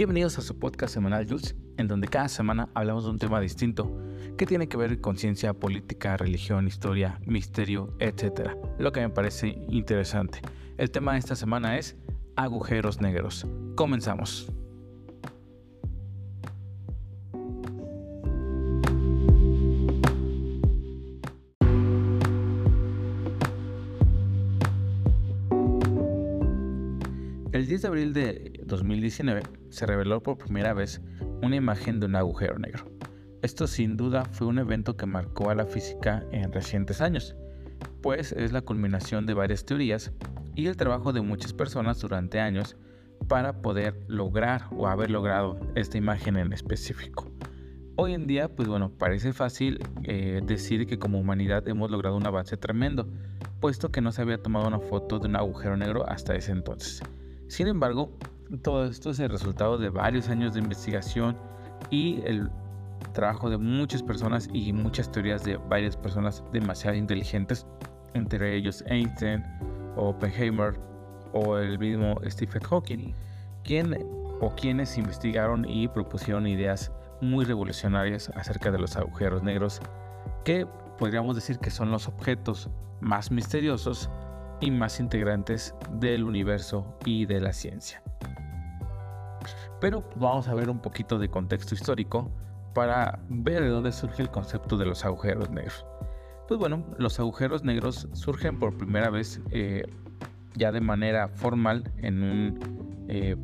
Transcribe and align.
Bienvenidos 0.00 0.38
a 0.38 0.40
su 0.40 0.58
podcast 0.58 0.94
semanal 0.94 1.28
Jules, 1.28 1.54
en 1.76 1.86
donde 1.86 2.08
cada 2.08 2.26
semana 2.28 2.70
hablamos 2.72 3.04
de 3.04 3.10
un 3.10 3.18
tema 3.18 3.38
distinto 3.38 3.94
que 4.38 4.46
tiene 4.46 4.66
que 4.66 4.78
ver 4.78 4.98
con 5.02 5.18
ciencia, 5.18 5.52
política, 5.52 6.16
religión, 6.16 6.66
historia, 6.66 7.20
misterio, 7.26 7.94
etc. 7.98 8.52
Lo 8.78 8.92
que 8.92 9.00
me 9.02 9.10
parece 9.10 9.48
interesante. 9.68 10.40
El 10.78 10.90
tema 10.90 11.12
de 11.12 11.18
esta 11.18 11.36
semana 11.36 11.76
es 11.76 11.98
agujeros 12.34 13.02
negros. 13.02 13.46
Comenzamos. 13.74 14.50
10 27.70 27.82
de 27.82 27.86
abril 27.88 28.12
de 28.12 28.62
2019 28.66 29.42
se 29.68 29.86
reveló 29.86 30.20
por 30.24 30.38
primera 30.38 30.74
vez 30.74 31.00
una 31.40 31.54
imagen 31.54 32.00
de 32.00 32.06
un 32.06 32.16
agujero 32.16 32.58
negro. 32.58 32.90
Esto 33.42 33.68
sin 33.68 33.96
duda 33.96 34.24
fue 34.24 34.48
un 34.48 34.58
evento 34.58 34.96
que 34.96 35.06
marcó 35.06 35.50
a 35.50 35.54
la 35.54 35.66
física 35.66 36.24
en 36.32 36.50
recientes 36.50 37.00
años, 37.00 37.36
pues 38.02 38.32
es 38.32 38.50
la 38.50 38.62
culminación 38.62 39.24
de 39.24 39.34
varias 39.34 39.64
teorías 39.64 40.10
y 40.56 40.66
el 40.66 40.76
trabajo 40.76 41.12
de 41.12 41.20
muchas 41.20 41.52
personas 41.52 42.00
durante 42.00 42.40
años 42.40 42.76
para 43.28 43.62
poder 43.62 44.04
lograr 44.08 44.62
o 44.72 44.88
haber 44.88 45.12
logrado 45.12 45.60
esta 45.76 45.96
imagen 45.96 46.38
en 46.38 46.52
específico. 46.52 47.30
Hoy 47.94 48.14
en 48.14 48.26
día, 48.26 48.48
pues 48.48 48.66
bueno, 48.66 48.90
parece 48.98 49.32
fácil 49.32 49.78
eh, 50.02 50.40
decir 50.44 50.88
que 50.88 50.98
como 50.98 51.20
humanidad 51.20 51.68
hemos 51.68 51.88
logrado 51.88 52.16
un 52.16 52.26
avance 52.26 52.56
tremendo, 52.56 53.06
puesto 53.60 53.92
que 53.92 54.00
no 54.00 54.10
se 54.10 54.22
había 54.22 54.42
tomado 54.42 54.66
una 54.66 54.80
foto 54.80 55.20
de 55.20 55.28
un 55.28 55.36
agujero 55.36 55.76
negro 55.76 56.04
hasta 56.08 56.34
ese 56.34 56.50
entonces. 56.50 57.00
Sin 57.50 57.66
embargo, 57.66 58.16
todo 58.62 58.84
esto 58.84 59.10
es 59.10 59.18
el 59.18 59.28
resultado 59.28 59.76
de 59.76 59.90
varios 59.90 60.28
años 60.28 60.54
de 60.54 60.60
investigación 60.60 61.36
y 61.90 62.22
el 62.24 62.48
trabajo 63.12 63.50
de 63.50 63.58
muchas 63.58 64.04
personas 64.04 64.48
y 64.52 64.72
muchas 64.72 65.10
teorías 65.10 65.42
de 65.42 65.56
varias 65.56 65.96
personas 65.96 66.44
demasiado 66.52 66.96
inteligentes, 66.96 67.66
entre 68.14 68.54
ellos 68.54 68.84
Einstein, 68.86 69.42
Oppenheimer 69.96 70.78
o 71.32 71.58
el 71.58 71.76
mismo 71.76 72.20
Stephen 72.24 72.62
Hawking, 72.62 73.14
quien 73.64 73.98
o 74.40 74.54
quienes 74.54 74.96
investigaron 74.96 75.68
y 75.68 75.88
propusieron 75.88 76.46
ideas 76.46 76.92
muy 77.20 77.44
revolucionarias 77.44 78.30
acerca 78.36 78.70
de 78.70 78.78
los 78.78 78.96
agujeros 78.96 79.42
negros, 79.42 79.80
que 80.44 80.68
podríamos 80.98 81.34
decir 81.34 81.58
que 81.58 81.70
son 81.70 81.90
los 81.90 82.06
objetos 82.06 82.70
más 83.00 83.32
misteriosos 83.32 84.08
y 84.60 84.70
más 84.70 85.00
integrantes 85.00 85.74
del 85.92 86.24
universo 86.24 86.98
y 87.04 87.26
de 87.26 87.40
la 87.40 87.52
ciencia. 87.52 88.02
Pero 89.80 90.04
vamos 90.16 90.48
a 90.48 90.54
ver 90.54 90.68
un 90.68 90.80
poquito 90.80 91.18
de 91.18 91.28
contexto 91.28 91.74
histórico 91.74 92.30
para 92.74 93.20
ver 93.28 93.62
de 93.62 93.68
dónde 93.68 93.92
surge 93.92 94.22
el 94.22 94.30
concepto 94.30 94.76
de 94.76 94.86
los 94.86 95.04
agujeros 95.04 95.50
negros. 95.50 95.84
Pues 96.46 96.58
bueno, 96.58 96.84
los 96.98 97.18
agujeros 97.18 97.64
negros 97.64 98.08
surgen 98.12 98.58
por 98.58 98.76
primera 98.76 99.10
vez 99.10 99.40
eh, 99.50 99.84
ya 100.54 100.72
de 100.72 100.80
manera 100.80 101.28
formal 101.28 101.90
en, 101.98 102.22
un, 102.22 103.06
eh, 103.08 103.36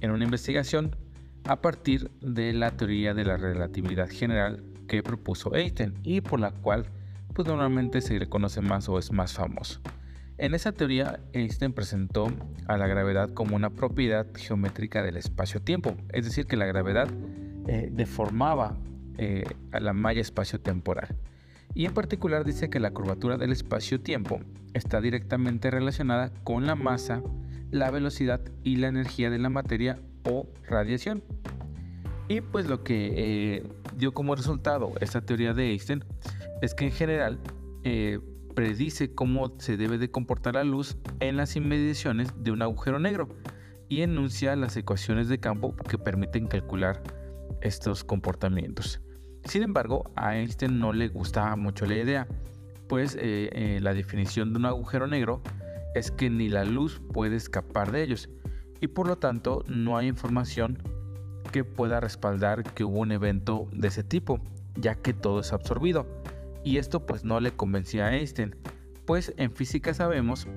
en 0.00 0.10
una 0.10 0.24
investigación 0.24 0.96
a 1.44 1.60
partir 1.60 2.10
de 2.20 2.52
la 2.52 2.70
teoría 2.70 3.12
de 3.12 3.24
la 3.24 3.36
relatividad 3.36 4.08
general 4.08 4.64
que 4.88 5.02
propuso 5.02 5.54
Einstein 5.54 5.94
y 6.02 6.20
por 6.20 6.40
la 6.40 6.52
cual 6.52 6.86
pues 7.34 7.48
normalmente 7.48 8.00
se 8.00 8.18
le 8.18 8.28
conoce 8.28 8.60
más 8.60 8.88
o 8.88 8.98
es 8.98 9.12
más 9.12 9.34
famoso. 9.34 9.80
En 10.36 10.54
esa 10.54 10.72
teoría, 10.72 11.20
Einstein 11.32 11.72
presentó 11.72 12.26
a 12.66 12.76
la 12.76 12.86
gravedad 12.86 13.30
como 13.30 13.54
una 13.54 13.70
propiedad 13.70 14.26
geométrica 14.34 15.02
del 15.02 15.16
espacio-tiempo, 15.16 15.96
es 16.12 16.24
decir, 16.24 16.46
que 16.46 16.56
la 16.56 16.66
gravedad 16.66 17.08
eh, 17.68 17.88
deformaba 17.92 18.76
eh, 19.16 19.44
a 19.70 19.80
la 19.80 19.92
malla 19.92 20.20
espacio-temporal. 20.20 21.16
Y 21.74 21.86
en 21.86 21.94
particular 21.94 22.44
dice 22.44 22.68
que 22.70 22.80
la 22.80 22.92
curvatura 22.92 23.36
del 23.36 23.52
espacio-tiempo 23.52 24.40
está 24.74 25.00
directamente 25.00 25.70
relacionada 25.70 26.32
con 26.42 26.66
la 26.66 26.74
masa, 26.74 27.22
la 27.70 27.90
velocidad 27.90 28.40
y 28.62 28.76
la 28.76 28.88
energía 28.88 29.30
de 29.30 29.38
la 29.38 29.50
materia 29.50 29.98
o 30.24 30.48
radiación. 30.68 31.22
Y 32.28 32.40
pues 32.40 32.66
lo 32.66 32.82
que 32.82 33.12
eh, 33.16 33.62
dio 33.96 34.12
como 34.12 34.34
resultado 34.34 34.92
esta 35.00 35.20
teoría 35.20 35.54
de 35.54 35.70
Einstein 35.70 36.04
es 36.62 36.74
que 36.74 36.86
en 36.86 36.92
general 36.92 37.40
eh, 37.82 38.20
predice 38.54 39.14
cómo 39.14 39.54
se 39.58 39.76
debe 39.76 39.98
de 39.98 40.10
comportar 40.10 40.54
la 40.54 40.64
luz 40.64 40.96
en 41.20 41.36
las 41.36 41.56
inmediaciones 41.56 42.32
de 42.36 42.50
un 42.50 42.62
agujero 42.62 42.98
negro 42.98 43.28
y 43.88 44.02
enuncia 44.02 44.56
las 44.56 44.76
ecuaciones 44.76 45.28
de 45.28 45.38
campo 45.38 45.76
que 45.76 45.98
permiten 45.98 46.46
calcular 46.46 47.02
estos 47.60 48.04
comportamientos. 48.04 49.00
Sin 49.44 49.62
embargo, 49.62 50.10
a 50.16 50.36
Einstein 50.36 50.78
no 50.78 50.92
le 50.92 51.08
gustaba 51.08 51.54
mucho 51.56 51.84
la 51.84 51.96
idea, 51.96 52.26
pues 52.88 53.14
eh, 53.16 53.50
eh, 53.52 53.78
la 53.82 53.92
definición 53.92 54.52
de 54.52 54.58
un 54.58 54.66
agujero 54.66 55.06
negro 55.06 55.42
es 55.94 56.10
que 56.10 56.30
ni 56.30 56.48
la 56.48 56.64
luz 56.64 57.00
puede 57.12 57.36
escapar 57.36 57.92
de 57.92 58.02
ellos 58.02 58.28
y 58.80 58.88
por 58.88 59.06
lo 59.06 59.16
tanto 59.16 59.64
no 59.66 59.96
hay 59.96 60.08
información 60.08 60.78
que 61.54 61.62
pueda 61.62 62.00
respaldar 62.00 62.64
que 62.74 62.82
hubo 62.82 62.98
un 62.98 63.12
evento 63.12 63.68
de 63.70 63.86
ese 63.86 64.02
tipo, 64.02 64.40
ya 64.74 64.96
que 64.96 65.12
todo 65.12 65.38
es 65.38 65.52
absorbido 65.52 66.04
y 66.64 66.78
esto 66.78 67.06
pues 67.06 67.22
no 67.22 67.38
le 67.38 67.52
convencía 67.52 68.06
a 68.06 68.16
Einstein, 68.16 68.56
pues 69.04 69.32
en 69.36 69.52
física 69.52 69.94
sabemos 69.94 70.48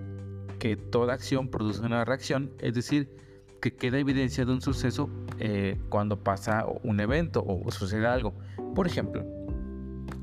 que 0.58 0.76
toda 0.76 1.14
acción 1.14 1.50
produce 1.50 1.82
una 1.82 2.04
reacción, 2.04 2.52
es 2.58 2.74
decir, 2.74 3.16
que 3.62 3.76
queda 3.76 4.00
evidencia 4.00 4.44
de 4.44 4.52
un 4.52 4.62
suceso 4.62 5.08
eh, 5.38 5.80
cuando 5.90 6.24
pasa 6.24 6.66
un 6.82 7.00
evento 7.00 7.46
o 7.46 7.70
sucede 7.70 8.08
algo. 8.08 8.34
Por 8.74 8.88
ejemplo, 8.88 9.24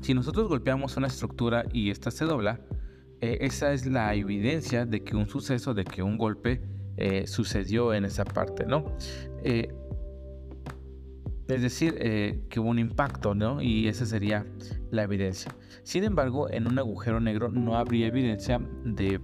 si 0.01 0.13
nosotros 0.13 0.49
golpeamos 0.49 0.97
una 0.97 1.07
estructura 1.07 1.63
y 1.71 1.89
ésta 1.89 2.11
se 2.11 2.25
dobla, 2.25 2.59
eh, 3.21 3.37
esa 3.39 3.71
es 3.71 3.85
la 3.85 4.13
evidencia 4.13 4.85
de 4.85 5.05
que 5.05 5.15
un 5.15 5.29
suceso, 5.29 5.73
de 5.73 5.85
que 5.85 6.03
un 6.03 6.17
golpe 6.17 6.61
eh, 6.97 7.27
sucedió 7.27 7.93
en 7.93 8.03
esa 8.03 8.25
parte, 8.25 8.65
¿no? 8.65 8.97
Es 11.47 11.61
decir, 11.61 11.95
eh, 11.99 12.41
que 12.49 12.59
hubo 12.59 12.69
un 12.69 12.79
impacto, 12.79 13.35
¿no? 13.35 13.61
Y 13.61 13.87
esa 13.87 14.05
sería 14.05 14.47
la 14.89 15.03
evidencia. 15.03 15.55
Sin 15.83 16.03
embargo, 16.03 16.49
en 16.49 16.67
un 16.67 16.79
agujero 16.79 17.19
negro 17.19 17.49
no 17.49 17.77
habría 17.77 18.07
evidencia 18.07 18.59
de 18.83 19.19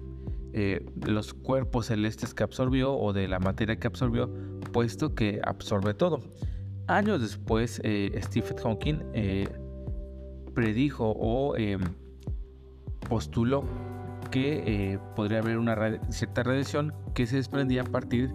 eh, 0.53 0.85
los 1.07 1.33
cuerpos 1.33 1.87
celestes 1.87 2.35
que 2.35 2.43
absorbió 2.43 2.93
o 2.93 3.11
de 3.11 3.27
la 3.27 3.39
materia 3.39 3.77
que 3.77 3.87
absorbió, 3.87 4.31
puesto 4.71 5.15
que 5.15 5.41
absorbe 5.43 5.95
todo. 5.95 6.19
Años 6.87 7.21
después, 7.21 7.81
eh, 7.83 8.11
Stephen 8.23 8.57
Hawking 8.57 8.99
predijo 10.53 11.15
o 11.17 11.55
postuló 13.09 13.63
que 14.29 14.99
podría 15.15 15.39
haber 15.39 15.57
una 15.57 15.99
cierta 16.11 16.43
radiación 16.43 16.93
que 17.15 17.25
se 17.25 17.37
desprendía 17.37 17.81
a 17.81 17.85
partir 17.85 18.31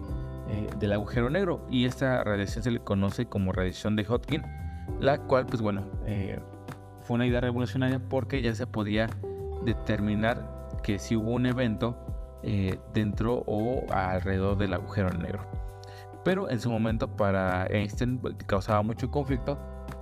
eh, 0.49 0.69
del 0.79 0.93
agujero 0.93 1.29
negro 1.29 1.65
y 1.69 1.85
esta 1.85 2.23
radiación 2.23 2.63
se 2.63 2.71
le 2.71 2.79
conoce 2.79 3.25
como 3.27 3.51
radiación 3.51 3.95
de 3.95 4.05
Hodgkin, 4.07 4.43
la 4.99 5.17
cual 5.19 5.45
pues 5.45 5.61
bueno 5.61 5.83
eh, 6.05 6.39
fue 7.01 7.15
una 7.15 7.27
idea 7.27 7.41
revolucionaria 7.41 7.99
porque 7.99 8.41
ya 8.41 8.53
se 8.55 8.67
podía 8.67 9.09
determinar 9.65 10.67
que 10.83 10.99
si 10.99 11.15
hubo 11.15 11.31
un 11.31 11.45
evento 11.45 11.97
eh, 12.43 12.79
dentro 12.93 13.43
o 13.45 13.85
alrededor 13.91 14.57
del 14.57 14.73
agujero 14.73 15.09
negro. 15.09 15.45
Pero 16.23 16.49
en 16.49 16.59
su 16.59 16.69
momento 16.69 17.07
para 17.15 17.65
Einstein 17.67 18.19
pues, 18.19 18.35
causaba 18.45 18.81
mucho 18.83 19.09
conflicto 19.09 19.57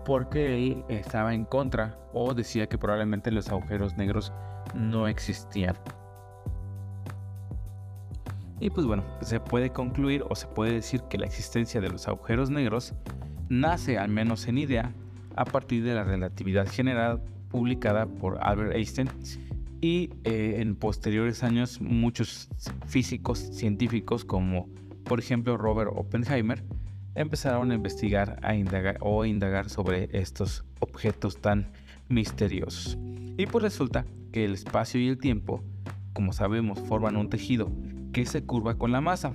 porque 0.05 0.55
él 0.55 0.85
estaba 0.89 1.33
en 1.33 1.45
contra 1.45 1.97
o 2.13 2.33
decía 2.33 2.67
que 2.67 2.77
probablemente 2.77 3.31
los 3.31 3.49
agujeros 3.49 3.95
negros 3.97 4.31
no 4.73 5.07
existían. 5.07 5.75
Y 8.59 8.69
pues 8.69 8.85
bueno, 8.85 9.03
se 9.21 9.39
puede 9.39 9.71
concluir 9.71 10.23
o 10.29 10.35
se 10.35 10.47
puede 10.47 10.73
decir 10.73 11.01
que 11.09 11.17
la 11.17 11.25
existencia 11.25 11.81
de 11.81 11.89
los 11.89 12.07
agujeros 12.07 12.49
negros 12.49 12.93
nace, 13.49 13.97
al 13.97 14.09
menos 14.09 14.47
en 14.47 14.57
idea, 14.57 14.93
a 15.35 15.45
partir 15.45 15.83
de 15.83 15.93
la 15.93 16.03
relatividad 16.03 16.67
general 16.67 17.21
publicada 17.49 18.05
por 18.05 18.37
Albert 18.41 18.75
Einstein 18.75 19.09
y 19.81 20.09
eh, 20.23 20.55
en 20.59 20.75
posteriores 20.75 21.43
años 21.43 21.81
muchos 21.81 22.49
físicos 22.87 23.39
científicos 23.39 24.23
como 24.23 24.69
por 25.03 25.19
ejemplo 25.19 25.57
Robert 25.57 25.91
Oppenheimer 25.93 26.63
empezaron 27.15 27.71
a 27.71 27.75
investigar 27.75 28.39
a 28.41 28.55
indagar, 28.55 28.97
o 29.01 29.25
indagar 29.25 29.69
sobre 29.69 30.09
estos 30.11 30.65
objetos 30.79 31.41
tan 31.41 31.71
misteriosos. 32.09 32.97
Y 33.37 33.45
pues 33.45 33.63
resulta 33.63 34.05
que 34.31 34.45
el 34.45 34.53
espacio 34.53 34.99
y 34.99 35.07
el 35.07 35.17
tiempo, 35.17 35.63
como 36.13 36.33
sabemos, 36.33 36.79
forman 36.79 37.15
un 37.15 37.29
tejido 37.29 37.71
que 38.15 38.25
se 38.25 38.45
curva 38.45 38.77
con 38.77 38.93
la 38.93 39.01
masa, 39.01 39.33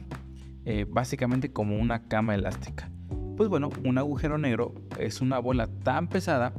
eh, 0.65 0.87
básicamente 0.89 1.53
como 1.53 1.77
una 1.77 2.09
cama 2.09 2.35
elástica. 2.35 2.91
Pues 3.37 3.51
bueno, 3.51 3.69
un 3.85 3.99
agujero 3.99 4.39
negro 4.39 4.75
es 4.99 5.21
una 5.21 5.39
bola 5.39 5.67
tan 5.67 6.09
pesada 6.09 6.55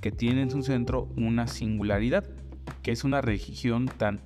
que 0.00 0.10
tiene 0.10 0.40
en 0.40 0.50
su 0.50 0.62
centro 0.62 1.10
una 1.18 1.46
singularidad, 1.46 2.24
que 2.80 2.92
es 2.92 3.04
una 3.04 3.20
región 3.20 3.88
tan 3.88 4.22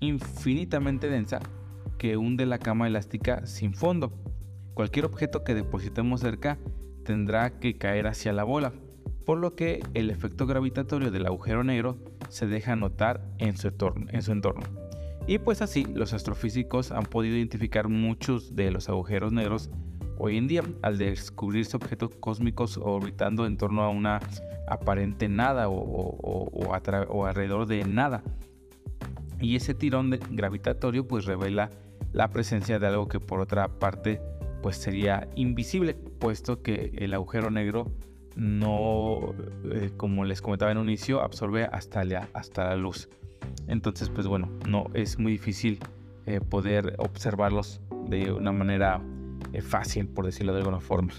infinitamente 0.00 1.08
densa 1.08 1.38
que 1.96 2.16
hunde 2.16 2.44
la 2.44 2.58
cama 2.58 2.88
elástica 2.88 3.46
sin 3.46 3.72
fondo. 3.72 4.12
cualquier 4.74 5.04
objeto 5.04 5.44
que 5.44 5.54
depositemos 5.54 6.22
cerca 6.22 6.58
tendrá 7.04 7.60
que 7.60 7.78
caer 7.78 8.08
hacia 8.08 8.32
la 8.32 8.42
bola, 8.42 8.72
por 9.24 9.38
lo 9.38 9.54
que 9.54 9.80
el 9.94 10.10
efecto 10.10 10.44
gravitatorio 10.44 11.12
del 11.12 11.26
agujero 11.26 11.62
negro 11.62 11.98
se 12.30 12.48
deja 12.48 12.74
notar 12.74 13.30
en 13.38 13.56
su 13.56 13.68
entorno. 13.68 14.06
En 14.10 14.22
su 14.22 14.32
entorno. 14.32 14.89
Y 15.30 15.38
pues 15.38 15.62
así 15.62 15.86
los 15.94 16.12
astrofísicos 16.12 16.90
han 16.90 17.04
podido 17.04 17.36
identificar 17.36 17.86
muchos 17.86 18.56
de 18.56 18.72
los 18.72 18.88
agujeros 18.88 19.32
negros 19.32 19.70
hoy 20.18 20.36
en 20.36 20.48
día 20.48 20.64
al 20.82 20.98
descubrirse 20.98 21.76
objetos 21.76 22.10
cósmicos 22.18 22.76
orbitando 22.76 23.46
en 23.46 23.56
torno 23.56 23.84
a 23.84 23.90
una 23.90 24.18
aparente 24.66 25.28
nada 25.28 25.68
o, 25.68 26.74
alrededor 26.74 27.66
de 27.66 27.84
nada. 27.84 28.24
Y 29.38 29.54
ese 29.54 29.72
tirón 29.72 30.18
gravitatorio 30.32 31.06
pues 31.06 31.26
revela 31.26 31.70
la 32.12 32.30
presencia 32.30 32.80
de 32.80 32.88
algo 32.88 33.06
que 33.06 33.20
por 33.20 33.38
otra 33.38 33.68
parte 33.68 34.20
pues 34.64 34.78
sería 34.78 35.28
invisible, 35.36 35.94
puesto 35.94 36.60
que 36.60 36.90
el 36.96 37.14
agujero 37.14 37.52
negro 37.52 37.86
no, 38.34 39.32
eh, 39.70 39.92
como 39.96 40.24
les 40.24 40.42
comentaba 40.42 40.72
en 40.72 40.78
un 40.78 40.88
inicio, 40.88 41.22
absorbe 41.22 41.66
hasta 41.66 42.02
la, 42.02 42.28
hasta 42.34 42.64
la 42.64 42.74
luz. 42.74 43.08
Entonces, 43.66 44.08
pues 44.08 44.26
bueno, 44.26 44.48
no 44.68 44.86
es 44.94 45.18
muy 45.18 45.32
difícil 45.32 45.78
eh, 46.26 46.40
poder 46.40 46.96
observarlos 46.98 47.80
de 48.08 48.32
una 48.32 48.52
manera 48.52 49.00
eh, 49.52 49.62
fácil, 49.62 50.08
por 50.08 50.26
decirlo 50.26 50.52
de 50.52 50.58
alguna 50.58 50.80
forma. 50.80 51.12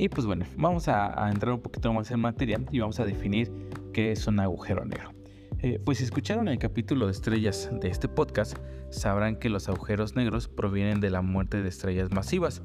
Y 0.00 0.08
pues 0.08 0.26
bueno, 0.26 0.46
vamos 0.56 0.88
a, 0.88 1.28
entrar 1.30 1.52
un 1.52 1.60
poquito 1.60 1.92
más 1.92 2.10
en 2.10 2.20
materia 2.20 2.58
y 2.70 2.80
vamos 2.80 2.98
a 3.00 3.04
definir 3.04 3.52
qué 3.92 4.12
es 4.12 4.26
un 4.26 4.40
agujero 4.40 4.82
negro. 4.86 5.19
Eh, 5.62 5.78
pues 5.84 5.98
si 5.98 6.04
escucharon 6.04 6.48
el 6.48 6.58
capítulo 6.58 7.04
de 7.04 7.12
estrellas 7.12 7.68
de 7.70 7.88
este 7.88 8.08
podcast, 8.08 8.56
sabrán 8.88 9.36
que 9.36 9.50
los 9.50 9.68
agujeros 9.68 10.16
negros 10.16 10.48
provienen 10.48 11.00
de 11.00 11.10
la 11.10 11.20
muerte 11.20 11.62
de 11.62 11.68
estrellas 11.68 12.10
masivas, 12.10 12.62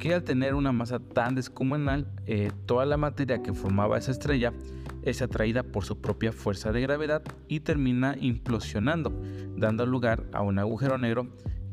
que 0.00 0.14
al 0.14 0.24
tener 0.24 0.54
una 0.54 0.72
masa 0.72 0.98
tan 0.98 1.36
descomunal, 1.36 2.10
eh, 2.26 2.50
toda 2.66 2.86
la 2.86 2.96
materia 2.96 3.40
que 3.40 3.54
formaba 3.54 3.98
esa 3.98 4.10
estrella 4.10 4.52
es 5.02 5.22
atraída 5.22 5.62
por 5.62 5.84
su 5.84 6.00
propia 6.00 6.32
fuerza 6.32 6.72
de 6.72 6.80
gravedad 6.80 7.22
y 7.46 7.60
termina 7.60 8.16
implosionando, 8.18 9.12
dando 9.56 9.86
lugar 9.86 10.24
a 10.32 10.42
un 10.42 10.58
agujero 10.58 10.98
negro 10.98 11.28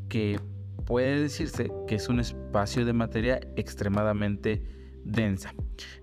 que 0.08 0.38
puede 0.86 1.22
decirse 1.22 1.72
que 1.88 1.96
es 1.96 2.08
un 2.08 2.20
espacio 2.20 2.84
de 2.84 2.92
materia 2.92 3.40
extremadamente 3.56 4.62
densa. 5.04 5.54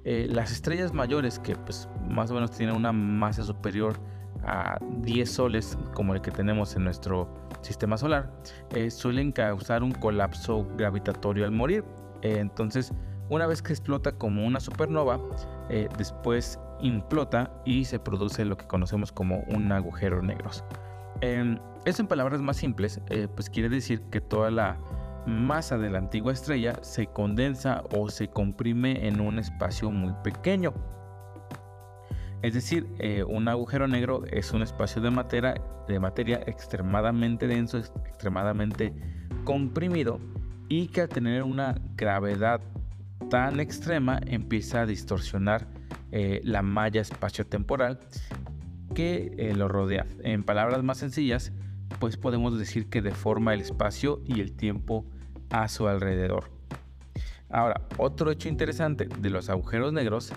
Eh, 0.04 0.28
las 0.30 0.52
estrellas 0.52 0.94
mayores 0.94 1.40
que 1.40 1.56
pues 1.56 1.88
más 2.10 2.30
o 2.32 2.34
menos 2.34 2.52
tienen 2.52 2.76
una 2.76 2.92
masa 2.92 3.44
superior 3.44 4.19
a 4.44 4.78
10 5.02 5.30
soles 5.30 5.78
como 5.94 6.14
el 6.14 6.22
que 6.22 6.32
tenemos 6.32 6.76
en 6.76 6.84
nuestro 6.84 7.28
sistema 7.62 7.98
solar 7.98 8.32
eh, 8.72 8.90
suelen 8.90 9.32
causar 9.32 9.84
un 9.84 9.92
colapso 9.92 10.68
gravitatorio 10.78 11.46
al 11.46 11.52
morir. 11.52 11.84
Eh, 12.22 12.38
entonces 12.40 12.94
una 13.30 13.46
vez 13.46 13.62
que 13.62 13.74
explota 13.74 14.12
como 14.14 14.46
una 14.46 14.60
supernova, 14.60 15.20
después 16.00 16.60
implota 16.82 17.52
y 17.64 17.86
se 17.86 18.00
produce 18.00 18.44
lo 18.44 18.58
que 18.58 18.66
conocemos 18.66 19.12
como 19.12 19.44
un 19.50 19.72
agujero 19.72 20.24
negro. 20.24 20.50
Em, 21.22 21.60
eso 21.86 22.02
en 22.02 22.08
palabras 22.08 22.42
más 22.42 22.58
simples, 22.58 23.00
pues 23.36 23.52
quiere 23.52 23.70
decir 23.70 24.02
que 24.10 24.20
toda 24.20 24.50
la 24.50 24.80
masa 25.26 25.78
de 25.78 25.90
la 25.90 26.00
antigua 26.00 26.34
estrella 26.34 26.78
se 26.82 27.08
condensa 27.08 27.84
o 27.96 28.10
se 28.10 28.28
comprime 28.30 29.08
en 29.08 29.22
un 29.22 29.40
espacio 29.40 29.92
muy 29.92 30.14
pequeño. 30.24 30.74
Es 32.42 32.54
decir, 32.54 32.88
eh, 33.00 33.24
un 33.24 33.48
agujero 33.50 33.88
negro 33.88 34.24
es 34.26 34.54
un 34.54 34.62
espacio 34.62 35.02
de 35.02 35.12
materia, 35.12 35.62
de 35.88 36.00
materia 36.00 36.42
extremadamente 36.46 37.48
denso, 37.48 37.78
extremadamente 37.78 38.94
comprimido 39.44 40.20
y 40.70 40.88
que 40.88 41.02
al 41.02 41.10
tener 41.10 41.44
una 41.44 41.76
gravedad 41.96 42.62
tan 43.30 43.60
extrema 43.60 44.20
empieza 44.26 44.82
a 44.82 44.86
distorsionar 44.86 45.68
eh, 46.12 46.40
la 46.44 46.62
malla 46.62 47.02
espaciotemporal 47.02 48.00
que 48.96 49.34
eh, 49.38 49.54
lo 49.54 49.68
rodea. 49.68 50.06
En 50.24 50.44
palabras 50.44 50.82
más 50.82 50.98
sencillas, 50.98 51.52
pues 52.00 52.16
podemos 52.16 52.58
decir 52.58 52.90
que 52.90 53.02
deforma 53.02 53.54
el 53.54 53.62
espacio 53.62 54.22
y 54.26 54.40
el 54.40 54.54
tiempo 54.54 55.06
a 55.50 55.68
su 55.68 55.88
alrededor. 55.88 56.52
Ahora, 57.50 57.82
otro 57.98 58.32
hecho 58.32 58.48
interesante 58.48 59.10
de 59.20 59.30
los 59.30 59.50
agujeros 59.50 59.92
negros 59.92 60.32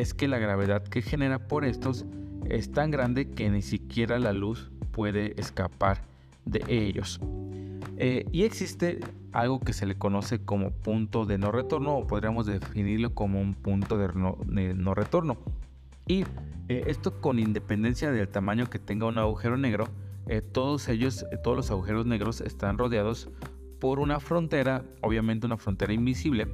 es 0.00 0.14
que 0.14 0.28
la 0.28 0.38
gravedad 0.38 0.82
que 0.82 1.02
genera 1.02 1.46
por 1.46 1.64
estos 1.64 2.06
es 2.48 2.72
tan 2.72 2.90
grande 2.90 3.30
que 3.30 3.50
ni 3.50 3.62
siquiera 3.62 4.18
la 4.18 4.32
luz 4.32 4.70
puede 4.92 5.38
escapar 5.38 6.02
de 6.46 6.64
ellos. 6.68 7.20
Eh, 7.98 8.24
y 8.32 8.44
existe 8.44 9.00
algo 9.32 9.60
que 9.60 9.74
se 9.74 9.84
le 9.84 9.96
conoce 9.96 10.42
como 10.42 10.70
punto 10.70 11.26
de 11.26 11.36
no 11.36 11.52
retorno 11.52 11.98
o 11.98 12.06
podríamos 12.06 12.46
definirlo 12.46 13.14
como 13.14 13.40
un 13.40 13.54
punto 13.54 13.98
de 13.98 14.08
no, 14.14 14.94
retorno. 14.94 15.36
Y 16.06 16.24
eh, 16.68 16.84
esto 16.86 17.20
con 17.20 17.38
independencia 17.38 18.10
del 18.10 18.26
tamaño 18.26 18.70
que 18.70 18.78
tenga 18.78 19.06
un 19.06 19.18
agujero 19.18 19.58
negro, 19.58 19.86
eh, 20.26 20.40
todos 20.40 20.88
ellos, 20.88 21.26
todos 21.44 21.56
los 21.58 21.70
agujeros 21.70 22.06
negros 22.06 22.40
están 22.40 22.78
rodeados 22.78 23.28
por 23.78 23.98
una 23.98 24.18
frontera, 24.18 24.82
obviamente 25.02 25.46
una 25.46 25.58
frontera 25.58 25.92
invisible, 25.92 26.48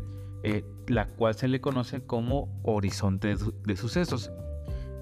la 0.89 1.09
cual 1.09 1.35
se 1.35 1.49
le 1.49 1.61
conoce 1.61 2.03
como 2.03 2.61
horizonte 2.63 3.35
de, 3.65 3.77
sucesos. 3.77 4.31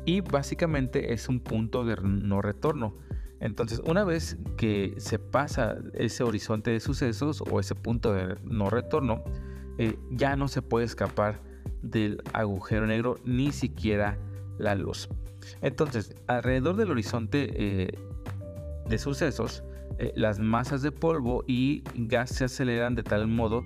Y 0.05 0.21
básicamente 0.21 1.13
es 1.13 1.29
un 1.29 1.41
punto 1.41 1.85
de 1.85 1.97
no 2.03 2.43
retorno. 2.43 2.97
Entonces, 3.41 3.81
una 3.87 4.05
vez 4.05 4.39
que 4.57 4.95
se 4.99 5.19
pasa 5.19 5.77
ese 5.95 6.25
horizonte 6.25 6.71
de 6.71 6.81
sucesos 6.81 7.43
o 7.51 7.61
ese 7.61 7.75
punto 7.75 8.13
de 8.13 8.37
no 8.45 8.71
retorno, 8.71 9.25
eh, 9.79 9.99
ya 10.11 10.37
no 10.37 10.49
se 10.49 10.63
puede 10.63 10.87
escapar 10.87 11.41
del 11.83 12.23
agujero 12.33 12.87
negro 12.87 13.17
ni 13.25 13.53
siquiera 13.53 14.19
la 14.59 14.75
luz. 14.75 15.09
Entonces, 15.61 16.15
alrededor 16.27 16.77
del 16.77 16.91
horizonte 16.91 17.51
eh, 17.55 17.99
de 18.89 18.99
sucesos, 18.99 19.63
eh, 19.99 20.13
las 20.17 20.39
masas 20.39 20.83
de 20.83 20.93
polvo 20.93 21.45
y 21.47 21.83
gas 21.95 22.31
se 22.31 22.45
aceleran 22.45 22.95
de 22.95 23.03
tal 23.03 23.27
modo 23.27 23.65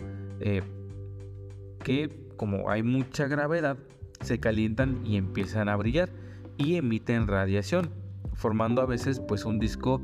que 1.82 2.28
como 2.36 2.70
hay 2.70 2.82
mucha 2.82 3.26
gravedad, 3.26 3.76
se 4.22 4.40
calientan 4.40 5.04
y 5.04 5.16
empiezan 5.16 5.68
a 5.68 5.76
brillar 5.76 6.08
y 6.56 6.76
emiten 6.76 7.26
radiación, 7.26 7.90
formando 8.34 8.80
a 8.80 8.86
veces 8.86 9.20
pues 9.20 9.44
un 9.44 9.58
disco 9.58 10.00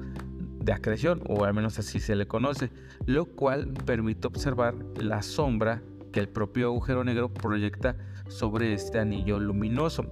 de 0.64 0.72
acreción, 0.72 1.22
o 1.28 1.44
al 1.44 1.54
menos 1.54 1.78
así 1.78 2.00
se 2.00 2.16
le 2.16 2.26
conoce, 2.26 2.70
lo 3.06 3.26
cual 3.26 3.72
permite 3.84 4.26
observar 4.26 4.74
la 4.96 5.22
sombra 5.22 5.82
que 6.12 6.20
el 6.20 6.28
propio 6.28 6.68
agujero 6.68 7.04
negro 7.04 7.32
proyecta 7.32 7.96
sobre 8.28 8.72
este 8.72 8.98
anillo 8.98 9.38
luminoso. 9.38 10.06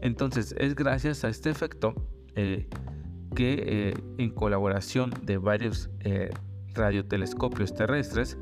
Entonces 0.00 0.54
es 0.58 0.74
gracias 0.74 1.24
a 1.24 1.28
este 1.28 1.50
efecto 1.50 1.94
eh, 2.34 2.68
que 3.34 3.62
eh, 3.66 3.94
en 4.18 4.30
colaboración 4.30 5.12
de 5.22 5.38
varios 5.38 5.90
eh, 6.00 6.30
radiotelescopios 6.74 7.74
terrestres, 7.74 8.38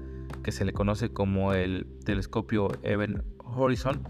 que 0.48 0.52
se 0.52 0.64
le 0.64 0.72
conoce 0.72 1.10
como 1.10 1.52
el 1.52 1.86
telescopio 2.06 2.70
Event 2.82 3.22
Horizon, 3.44 4.02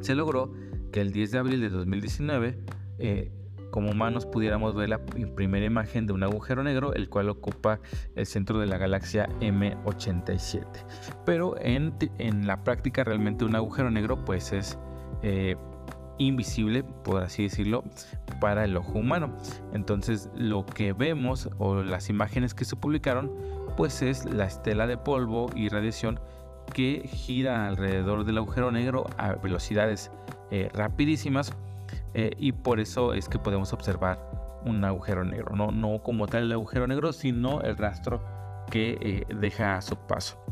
se 0.00 0.14
logró 0.14 0.52
que 0.92 1.00
el 1.00 1.10
10 1.10 1.32
de 1.32 1.38
abril 1.38 1.60
de 1.60 1.70
2019, 1.70 2.56
eh, 3.00 3.32
como 3.72 3.90
humanos 3.90 4.26
pudiéramos 4.26 4.76
ver 4.76 4.90
la 4.90 5.04
primera 5.04 5.66
imagen 5.66 6.06
de 6.06 6.12
un 6.12 6.22
agujero 6.22 6.62
negro, 6.62 6.94
el 6.94 7.08
cual 7.08 7.30
ocupa 7.30 7.80
el 8.14 8.26
centro 8.26 8.60
de 8.60 8.66
la 8.66 8.78
galaxia 8.78 9.28
M87. 9.40 10.64
Pero 11.24 11.60
en, 11.60 11.92
en 12.18 12.46
la 12.46 12.62
práctica 12.62 13.02
realmente 13.02 13.44
un 13.44 13.56
agujero 13.56 13.90
negro 13.90 14.24
pues 14.24 14.52
es 14.52 14.78
invisible, 16.18 16.84
por 16.84 17.24
así 17.24 17.42
decirlo, 17.42 17.82
para 18.40 18.64
el 18.64 18.76
ojo 18.76 19.00
humano. 19.00 19.36
Entonces 19.72 20.30
lo 20.36 20.64
que 20.64 20.92
vemos 20.92 21.50
o 21.58 21.82
las 21.82 22.08
imágenes 22.08 22.54
que 22.54 22.64
se 22.64 22.76
publicaron, 22.76 23.32
pues 23.76 24.02
es 24.02 24.24
la 24.24 24.46
estela 24.46 24.86
de 24.86 24.96
polvo 24.96 25.50
y 25.54 25.68
radiación 25.68 26.18
que 26.72 27.02
gira 27.06 27.66
alrededor 27.66 28.24
del 28.24 28.38
agujero 28.38 28.70
negro 28.70 29.06
a 29.18 29.34
velocidades 29.34 30.10
eh, 30.50 30.68
rapidísimas 30.72 31.52
eh, 32.14 32.30
y 32.38 32.52
por 32.52 32.80
eso 32.80 33.12
es 33.12 33.28
que 33.28 33.38
podemos 33.38 33.72
observar 33.72 34.18
un 34.64 34.84
agujero 34.84 35.24
negro, 35.24 35.54
no, 35.54 35.70
no 35.70 36.02
como 36.02 36.26
tal 36.26 36.44
el 36.44 36.52
agujero 36.52 36.86
negro, 36.86 37.12
sino 37.12 37.60
el 37.60 37.76
rastro 37.76 38.20
que 38.70 38.98
eh, 39.00 39.26
deja 39.34 39.76
a 39.76 39.82
su 39.82 39.96
paso. 39.96 40.42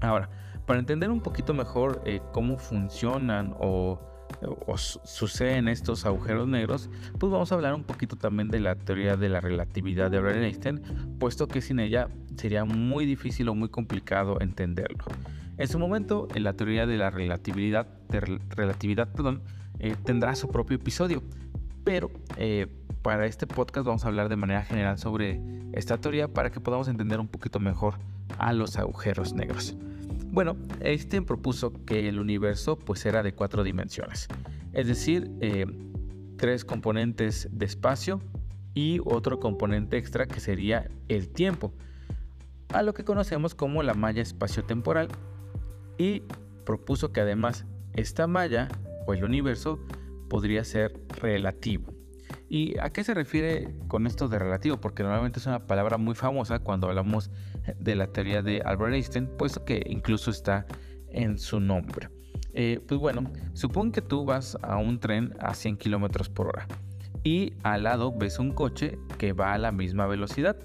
Ahora, 0.00 0.28
para 0.66 0.78
entender 0.78 1.10
un 1.10 1.20
poquito 1.20 1.54
mejor 1.54 2.02
cómo 2.32 2.58
funcionan 2.58 3.54
o 3.58 3.98
o 4.42 4.76
suceden 4.76 5.68
estos 5.68 6.06
agujeros 6.06 6.46
negros, 6.48 6.90
pues 7.18 7.32
vamos 7.32 7.50
a 7.50 7.54
hablar 7.54 7.74
un 7.74 7.84
poquito 7.84 8.16
también 8.16 8.48
de 8.48 8.60
la 8.60 8.74
teoría 8.76 9.16
de 9.16 9.28
la 9.28 9.40
relatividad 9.40 10.10
de 10.10 10.18
Albert 10.18 10.42
Einstein, 10.42 10.80
puesto 11.18 11.48
que 11.48 11.60
sin 11.60 11.80
ella 11.80 12.08
sería 12.36 12.64
muy 12.64 13.06
difícil 13.06 13.48
o 13.48 13.54
muy 13.54 13.68
complicado 13.68 14.40
entenderlo. 14.40 15.04
En 15.56 15.66
su 15.66 15.78
momento, 15.78 16.28
la 16.34 16.52
teoría 16.52 16.86
de 16.86 16.96
la 16.96 17.10
relatividad, 17.10 17.88
relatividad 18.08 19.08
perdón, 19.12 19.42
eh, 19.80 19.96
tendrá 20.04 20.34
su 20.36 20.48
propio 20.48 20.76
episodio, 20.76 21.22
pero 21.84 22.10
eh, 22.36 22.68
para 23.02 23.26
este 23.26 23.46
podcast 23.46 23.86
vamos 23.86 24.04
a 24.04 24.08
hablar 24.08 24.28
de 24.28 24.36
manera 24.36 24.62
general 24.64 24.98
sobre 24.98 25.40
esta 25.72 25.98
teoría 25.98 26.28
para 26.28 26.50
que 26.50 26.60
podamos 26.60 26.88
entender 26.88 27.18
un 27.18 27.28
poquito 27.28 27.58
mejor 27.58 27.94
a 28.38 28.52
los 28.52 28.76
agujeros 28.76 29.34
negros. 29.34 29.76
Bueno, 30.30 30.56
Einstein 30.80 31.24
propuso 31.24 31.72
que 31.84 32.08
el 32.08 32.20
universo 32.20 32.78
pues 32.78 33.04
era 33.06 33.22
de 33.22 33.32
cuatro 33.32 33.64
dimensiones, 33.64 34.28
es 34.72 34.86
decir, 34.86 35.30
eh, 35.40 35.66
tres 36.36 36.64
componentes 36.64 37.48
de 37.50 37.66
espacio 37.66 38.20
y 38.74 39.00
otro 39.04 39.40
componente 39.40 39.96
extra 39.96 40.26
que 40.26 40.40
sería 40.40 40.90
el 41.08 41.30
tiempo, 41.30 41.72
a 42.72 42.82
lo 42.82 42.94
que 42.94 43.04
conocemos 43.04 43.54
como 43.54 43.82
la 43.82 43.94
malla 43.94 44.22
espaciotemporal 44.22 45.08
y 45.96 46.22
propuso 46.64 47.12
que 47.12 47.22
además 47.22 47.64
esta 47.94 48.26
malla 48.26 48.68
o 49.06 49.14
el 49.14 49.24
universo 49.24 49.80
podría 50.28 50.62
ser 50.62 51.00
relativo. 51.20 51.97
¿Y 52.48 52.78
a 52.78 52.90
qué 52.90 53.04
se 53.04 53.12
refiere 53.12 53.74
con 53.88 54.06
esto 54.06 54.28
de 54.28 54.38
relativo? 54.38 54.78
Porque 54.78 55.02
normalmente 55.02 55.38
es 55.38 55.46
una 55.46 55.66
palabra 55.66 55.98
muy 55.98 56.14
famosa 56.14 56.58
cuando 56.60 56.88
hablamos 56.88 57.30
de 57.78 57.94
la 57.94 58.06
teoría 58.06 58.42
de 58.42 58.62
Albert 58.62 58.94
Einstein, 58.94 59.26
puesto 59.36 59.64
que 59.64 59.82
incluso 59.86 60.30
está 60.30 60.66
en 61.10 61.38
su 61.38 61.60
nombre. 61.60 62.08
Eh, 62.54 62.80
pues 62.86 62.98
bueno, 62.98 63.30
supón 63.52 63.92
que 63.92 64.00
tú 64.00 64.24
vas 64.24 64.56
a 64.62 64.76
un 64.78 64.98
tren 64.98 65.34
a 65.38 65.54
100 65.54 65.76
km 65.76 66.28
por 66.30 66.48
hora 66.48 66.66
y 67.22 67.54
al 67.62 67.82
lado 67.84 68.12
ves 68.12 68.38
un 68.38 68.52
coche 68.52 68.98
que 69.18 69.32
va 69.32 69.52
a 69.52 69.58
la 69.58 69.70
misma 69.70 70.06
velocidad. 70.06 70.56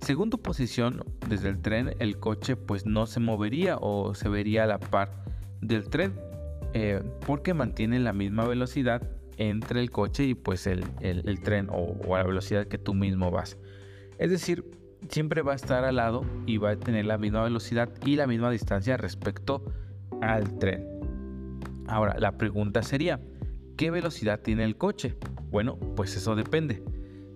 Según 0.00 0.30
tu 0.30 0.40
posición 0.40 1.04
desde 1.28 1.48
el 1.48 1.60
tren, 1.60 1.94
el 1.98 2.18
coche 2.18 2.56
pues 2.56 2.86
no 2.86 3.06
se 3.06 3.20
movería 3.20 3.76
o 3.80 4.14
se 4.14 4.28
vería 4.28 4.64
a 4.64 4.66
la 4.66 4.78
par 4.78 5.24
del 5.60 5.88
tren 5.88 6.14
eh, 6.74 7.02
porque 7.26 7.54
mantiene 7.54 7.98
la 7.98 8.12
misma 8.12 8.44
velocidad 8.46 9.02
entre 9.40 9.80
el 9.80 9.90
coche 9.90 10.24
y 10.24 10.34
pues 10.34 10.66
el, 10.66 10.84
tren 11.42 11.68
o, 11.72 11.96
la 12.14 12.22
velocidad 12.22 12.66
que 12.66 12.76
tú 12.76 12.92
mismo 12.92 13.30
vas. 13.30 13.56
Es 14.18 14.30
decir, 14.30 14.70
siempre 15.08 15.40
va 15.40 15.52
a 15.52 15.56
estar 15.56 15.82
al 15.84 15.96
lado 15.96 16.26
y 16.44 16.58
va 16.58 16.72
a 16.72 16.76
tener 16.76 17.06
la 17.06 17.16
misma 17.16 17.42
velocidad 17.42 17.90
y 18.04 18.16
la 18.16 18.26
misma 18.26 18.50
distancia 18.50 18.98
respecto 18.98 19.64
al 20.20 20.58
tren. 20.58 20.86
Ahora, 21.86 22.16
la 22.18 22.36
pregunta 22.36 22.82
sería, 22.82 23.18
¿qué 23.78 23.90
velocidad 23.90 24.40
tiene 24.40 24.64
el 24.64 24.76
coche? 24.76 25.16
Bueno, 25.50 25.78
pues 25.96 26.14
eso 26.16 26.36
depende. 26.36 26.84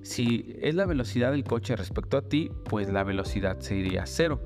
Si 0.03 0.55
es 0.61 0.75
la 0.75 0.85
velocidad 0.85 1.31
del 1.31 1.45
coche 1.45 1.75
respecto 1.75 2.19
a 2.19 2.29
ti, 2.29 2.51
pues 2.69 2.93
la 2.93 3.03
velocidad 3.03 3.61
sería 3.61 4.05
cero. 4.05 4.43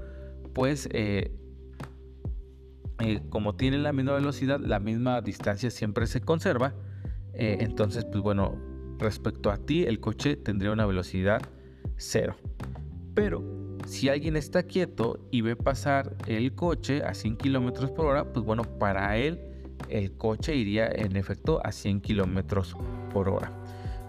Pues 0.54 0.88
eh, 0.92 1.32
eh, 3.00 3.20
como 3.30 3.56
tiene 3.56 3.78
la 3.78 3.92
misma 3.92 4.12
velocidad, 4.12 4.60
la 4.60 4.78
misma 4.78 5.20
distancia 5.22 5.72
siempre 5.72 6.06
se 6.06 6.20
conserva 6.20 6.74
eh, 7.38 7.58
entonces, 7.60 8.04
pues 8.04 8.20
bueno, 8.20 8.56
respecto 8.98 9.50
a 9.50 9.56
ti, 9.56 9.84
el 9.84 10.00
coche 10.00 10.36
tendría 10.36 10.72
una 10.72 10.86
velocidad 10.86 11.40
cero. 11.96 12.36
Pero 13.14 13.42
si 13.86 14.08
alguien 14.08 14.36
está 14.36 14.64
quieto 14.64 15.20
y 15.30 15.40
ve 15.40 15.56
pasar 15.56 16.16
el 16.26 16.54
coche 16.54 17.02
a 17.02 17.14
100 17.14 17.36
kilómetros 17.36 17.90
por 17.92 18.06
hora, 18.06 18.32
pues 18.32 18.44
bueno, 18.44 18.64
para 18.64 19.16
él 19.16 19.40
el 19.88 20.16
coche 20.16 20.56
iría 20.56 20.88
en 20.88 21.16
efecto 21.16 21.60
a 21.64 21.72
100 21.72 22.00
kilómetros 22.00 22.76
por 23.12 23.28
hora. 23.28 23.52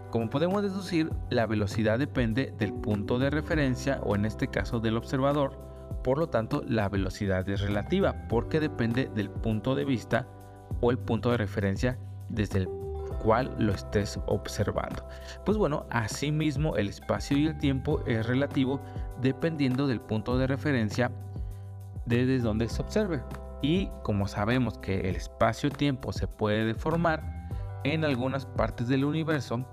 Como 0.09 0.29
podemos 0.29 0.63
deducir, 0.63 1.11
la 1.29 1.45
velocidad 1.45 1.99
depende 1.99 2.51
del 2.57 2.73
punto 2.73 3.19
de 3.19 3.29
referencia 3.29 3.99
o 4.03 4.15
en 4.15 4.25
este 4.25 4.47
caso 4.47 4.79
del 4.79 4.97
observador. 4.97 5.69
Por 6.03 6.17
lo 6.17 6.29
tanto, 6.29 6.63
la 6.67 6.89
velocidad 6.89 7.47
es 7.47 7.61
relativa 7.61 8.27
porque 8.27 8.59
depende 8.59 9.09
del 9.13 9.29
punto 9.29 9.75
de 9.75 9.85
vista 9.85 10.27
o 10.81 10.89
el 10.89 10.97
punto 10.97 11.29
de 11.29 11.37
referencia 11.37 11.99
desde 12.29 12.59
el 12.59 12.69
cual 13.19 13.53
lo 13.59 13.73
estés 13.73 14.19
observando. 14.25 15.07
Pues 15.45 15.57
bueno, 15.57 15.85
asimismo 15.89 16.75
el 16.77 16.89
espacio 16.89 17.37
y 17.37 17.47
el 17.47 17.57
tiempo 17.57 18.03
es 18.07 18.25
relativo 18.25 18.81
dependiendo 19.21 19.87
del 19.87 20.01
punto 20.01 20.37
de 20.37 20.47
referencia 20.47 21.11
desde 22.05 22.39
donde 22.39 22.67
se 22.69 22.81
observe. 22.81 23.21
Y 23.61 23.89
como 24.03 24.27
sabemos 24.27 24.77
que 24.77 25.09
el 25.09 25.15
espacio-tiempo 25.15 26.13
se 26.13 26.27
puede 26.27 26.65
deformar, 26.65 27.39
en 27.83 28.03
algunas 28.03 28.45
partes 28.45 28.87
del 28.87 29.05
universo 29.05 29.65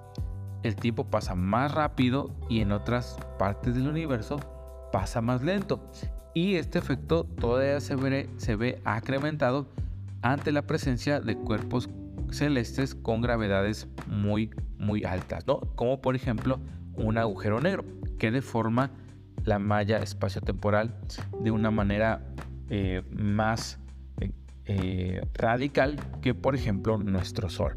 el 0.63 0.77
tiempo 0.77 1.05
pasa 1.05 1.35
más 1.35 1.73
rápido 1.73 2.31
y 2.49 2.61
en 2.61 2.73
otras 2.73 3.17
partes 3.39 3.75
del 3.75 3.89
universo 3.89 4.41
pasa 4.93 5.21
más 5.21 5.43
lento. 5.43 5.81
Y 6.35 6.57
este 6.57 6.79
efecto 6.79 7.25
todavía 7.25 7.81
se 7.81 7.97
ve, 7.97 8.29
se 8.37 8.57
ve 8.57 8.81
acrementado 8.85 9.67
ante 10.23 10.53
la 10.53 10.63
presencia 10.63 11.21
de 11.21 11.37
cuerpos 11.37 11.89
celestes 12.31 12.95
con 12.95 13.21
gravedades 13.21 13.89
muy, 14.07 14.51
muy 14.79 15.05
altas, 15.05 15.47
¿no? 15.47 15.61
Como 15.75 16.01
por 16.01 16.17
ejemplo 16.17 16.61
un 16.95 17.19
agujero 17.19 17.61
negro 17.61 17.85
que 18.19 18.31
deforma 18.31 18.91
la 19.45 19.59
malla 19.59 19.99
espaciotemporal 19.99 20.99
de 21.41 21.51
una 21.51 21.71
manera 21.71 22.23
eh, 22.69 23.03
más 23.11 23.79
eh, 24.21 24.33
eh, 24.65 25.21
radical 25.35 26.01
que 26.21 26.35
por 26.35 26.55
ejemplo 26.55 26.99
nuestro 26.99 27.49
Sol. 27.49 27.77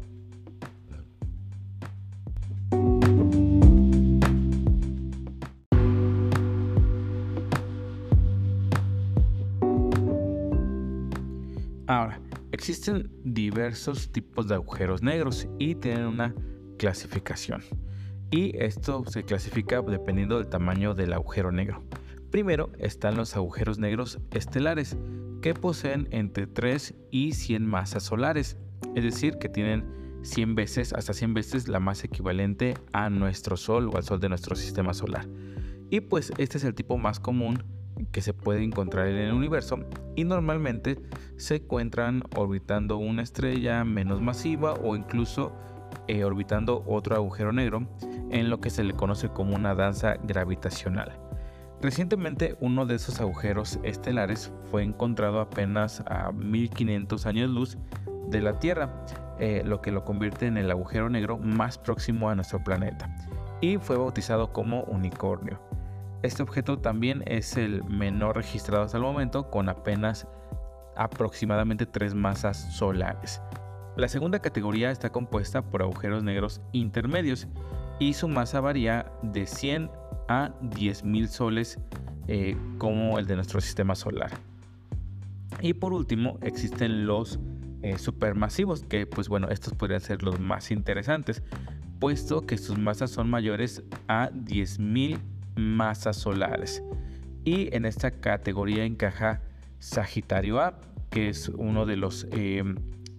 Existen 12.60 13.10
diversos 13.24 14.12
tipos 14.12 14.46
de 14.46 14.54
agujeros 14.54 15.02
negros 15.02 15.48
y 15.58 15.76
tienen 15.76 16.04
una 16.04 16.34
clasificación. 16.76 17.62
Y 18.30 18.54
esto 18.54 19.02
se 19.06 19.22
clasifica 19.22 19.80
dependiendo 19.80 20.36
del 20.36 20.48
tamaño 20.48 20.92
del 20.92 21.14
agujero 21.14 21.52
negro. 21.52 21.82
Primero 22.30 22.70
están 22.78 23.16
los 23.16 23.34
agujeros 23.34 23.78
negros 23.78 24.18
estelares, 24.32 24.98
que 25.40 25.54
poseen 25.54 26.06
entre 26.10 26.46
3 26.46 26.96
y 27.10 27.32
100 27.32 27.64
masas 27.64 28.02
solares, 28.02 28.58
es 28.94 29.04
decir, 29.04 29.38
que 29.38 29.48
tienen 29.48 30.20
100 30.20 30.54
veces, 30.54 30.92
hasta 30.92 31.14
100 31.14 31.32
veces 31.32 31.66
la 31.66 31.80
masa 31.80 32.08
equivalente 32.08 32.74
a 32.92 33.08
nuestro 33.08 33.56
Sol 33.56 33.88
o 33.88 33.96
al 33.96 34.04
Sol 34.04 34.20
de 34.20 34.28
nuestro 34.28 34.54
sistema 34.54 34.92
solar. 34.92 35.26
Y 35.88 36.00
pues 36.00 36.30
este 36.36 36.58
es 36.58 36.64
el 36.64 36.74
tipo 36.74 36.98
más 36.98 37.20
común 37.20 37.64
que 38.12 38.22
se 38.22 38.32
puede 38.32 38.62
encontrar 38.62 39.08
en 39.08 39.16
el 39.16 39.32
universo 39.32 39.78
y 40.16 40.24
normalmente 40.24 40.98
se 41.36 41.56
encuentran 41.56 42.22
orbitando 42.36 42.96
una 42.96 43.22
estrella 43.22 43.84
menos 43.84 44.20
masiva 44.20 44.74
o 44.74 44.96
incluso 44.96 45.52
eh, 46.08 46.24
orbitando 46.24 46.84
otro 46.86 47.16
agujero 47.16 47.52
negro 47.52 47.86
en 48.30 48.50
lo 48.50 48.60
que 48.60 48.70
se 48.70 48.84
le 48.84 48.94
conoce 48.94 49.28
como 49.28 49.54
una 49.54 49.74
danza 49.74 50.14
gravitacional. 50.22 51.18
Recientemente 51.80 52.56
uno 52.60 52.84
de 52.84 52.96
esos 52.96 53.20
agujeros 53.20 53.78
estelares 53.82 54.52
fue 54.70 54.82
encontrado 54.82 55.40
apenas 55.40 56.02
a 56.06 56.30
1500 56.32 57.26
años 57.26 57.50
luz 57.50 57.78
de 58.28 58.40
la 58.40 58.58
Tierra, 58.58 59.04
eh, 59.38 59.62
lo 59.64 59.80
que 59.80 59.90
lo 59.90 60.04
convierte 60.04 60.46
en 60.46 60.58
el 60.58 60.70
agujero 60.70 61.08
negro 61.08 61.38
más 61.38 61.78
próximo 61.78 62.28
a 62.28 62.34
nuestro 62.34 62.62
planeta 62.62 63.08
y 63.60 63.78
fue 63.78 63.96
bautizado 63.96 64.52
como 64.52 64.82
unicornio. 64.84 65.69
Este 66.22 66.42
objeto 66.42 66.78
también 66.78 67.22
es 67.26 67.56
el 67.56 67.82
menor 67.84 68.36
registrado 68.36 68.84
hasta 68.84 68.98
el 68.98 69.02
momento 69.02 69.50
con 69.50 69.68
apenas 69.68 70.26
aproximadamente 70.96 71.86
tres 71.86 72.14
masas 72.14 72.76
solares. 72.76 73.40
La 73.96 74.08
segunda 74.08 74.38
categoría 74.40 74.90
está 74.90 75.10
compuesta 75.10 75.62
por 75.62 75.82
agujeros 75.82 76.22
negros 76.22 76.60
intermedios 76.72 77.48
y 77.98 78.12
su 78.12 78.28
masa 78.28 78.60
varía 78.60 79.10
de 79.22 79.46
100 79.46 79.90
a 80.28 80.50
10.000 80.60 81.26
soles 81.26 81.78
eh, 82.28 82.56
como 82.78 83.18
el 83.18 83.26
de 83.26 83.36
nuestro 83.36 83.60
sistema 83.60 83.94
solar. 83.94 84.30
Y 85.60 85.74
por 85.74 85.92
último 85.92 86.38
existen 86.42 87.06
los 87.06 87.40
eh, 87.82 87.98
supermasivos 87.98 88.84
que 88.84 89.06
pues 89.06 89.28
bueno 89.28 89.48
estos 89.48 89.74
podrían 89.74 90.02
ser 90.02 90.22
los 90.22 90.38
más 90.38 90.70
interesantes 90.70 91.42
puesto 91.98 92.42
que 92.42 92.58
sus 92.58 92.78
masas 92.78 93.10
son 93.10 93.30
mayores 93.30 93.82
a 94.06 94.30
10.000 94.30 95.18
masas 95.56 96.16
solares. 96.16 96.82
Y 97.44 97.74
en 97.74 97.84
esta 97.84 98.10
categoría 98.10 98.84
encaja 98.84 99.42
Sagitario 99.78 100.60
A, 100.60 100.78
que 101.10 101.28
es 101.28 101.48
uno 101.48 101.86
de 101.86 101.96
los 101.96 102.26
em, 102.32 102.76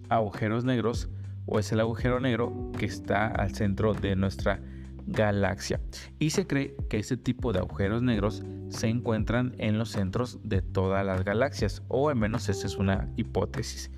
agujeros 0.08 0.64
negros 0.64 1.08
o 1.46 1.58
es 1.58 1.72
el 1.72 1.80
agujero 1.80 2.20
negro 2.20 2.70
que 2.78 2.86
está 2.86 3.26
al 3.26 3.54
centro 3.54 3.94
de 3.94 4.16
nuestra 4.16 4.60
galaxia. 5.06 5.80
Y 6.18 6.30
se 6.30 6.46
cree 6.46 6.76
que 6.88 6.98
ese 6.98 7.16
tipo 7.16 7.52
de 7.52 7.58
agujeros 7.58 8.02
negros 8.02 8.42
se 8.68 8.88
encuentran 8.88 9.54
en 9.58 9.78
los 9.78 9.90
centros 9.90 10.38
de 10.42 10.62
todas 10.62 11.04
las 11.04 11.24
galaxias, 11.24 11.82
o 11.88 12.08
al 12.08 12.16
menos 12.16 12.48
esa 12.48 12.66
es 12.66 12.76
una 12.76 13.08
hipótesis. 13.16 13.90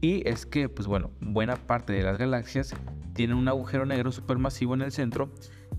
Y 0.00 0.26
es 0.28 0.46
que, 0.46 0.68
pues 0.68 0.86
bueno, 0.86 1.10
buena 1.20 1.56
parte 1.56 1.92
de 1.92 2.02
las 2.02 2.18
galaxias 2.18 2.74
tienen 3.14 3.36
un 3.36 3.48
agujero 3.48 3.84
negro 3.86 4.12
supermasivo 4.12 4.74
en 4.74 4.82
el 4.82 4.92
centro 4.92 5.32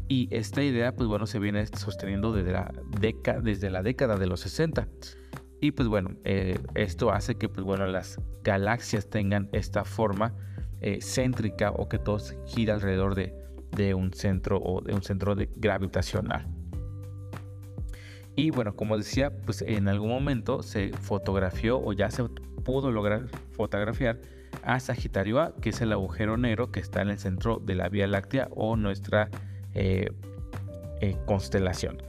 y 0.08 0.28
esta 0.32 0.62
idea, 0.62 0.94
pues 0.94 1.08
bueno, 1.08 1.26
se 1.26 1.40
viene 1.40 1.66
sosteniendo 1.68 2.34
desde 2.34 2.52
la, 2.52 2.74
década, 3.00 3.40
desde 3.40 3.70
la 3.70 3.82
década 3.82 4.18
de 4.18 4.28
los 4.28 4.42
60. 4.42 4.88
Y 5.62 5.72
pues 5.72 5.88
bueno, 5.88 6.18
eh, 6.26 6.60
esto 6.76 7.12
hace 7.12 7.36
que 7.36 7.48
pues 7.48 7.66
bueno, 7.66 7.86
las 7.88 8.20
galaxias 8.44 9.10
tengan 9.10 9.48
esta 9.52 9.86
forma 9.86 10.34
eh, 10.82 11.00
céntrica 11.02 11.72
o 11.72 11.88
que 11.88 12.00
todo 12.00 12.18
gira 12.46 12.74
alrededor 12.74 13.16
de, 13.16 13.34
de, 13.72 13.94
un 13.94 14.12
centro 14.14 14.60
o 14.62 14.82
de 14.82 14.94
un 14.94 15.04
centro 15.04 15.36
gravitacional. 15.56 16.48
Y 18.36 18.50
bueno, 18.50 18.76
como 18.76 18.98
decía, 18.98 19.32
pues 19.46 19.62
en 19.62 19.88
algún 19.88 20.10
momento 20.10 20.64
se 20.64 20.90
fotografió 20.94 21.80
o 21.80 21.94
ya 21.94 22.10
se 22.12 22.24
pudo 22.66 22.92
lograr 22.92 23.28
fotografiar 23.52 24.20
a 24.64 24.80
Sagitario 24.80 25.40
A, 25.40 25.56
que 25.56 25.70
es 25.70 25.82
el 25.82 25.92
agujero 25.92 26.38
negro 26.38 26.72
que 26.72 26.80
está 26.80 27.02
en 27.02 27.10
el 27.10 27.20
centro 27.20 27.62
de 27.64 27.76
la 27.76 27.90
Vía 27.90 28.08
Láctea 28.08 28.50
o 28.52 28.76
nuestra 28.76 29.30
eh, 29.74 30.10
eh, 31.02 31.18
constelación. 31.26 32.02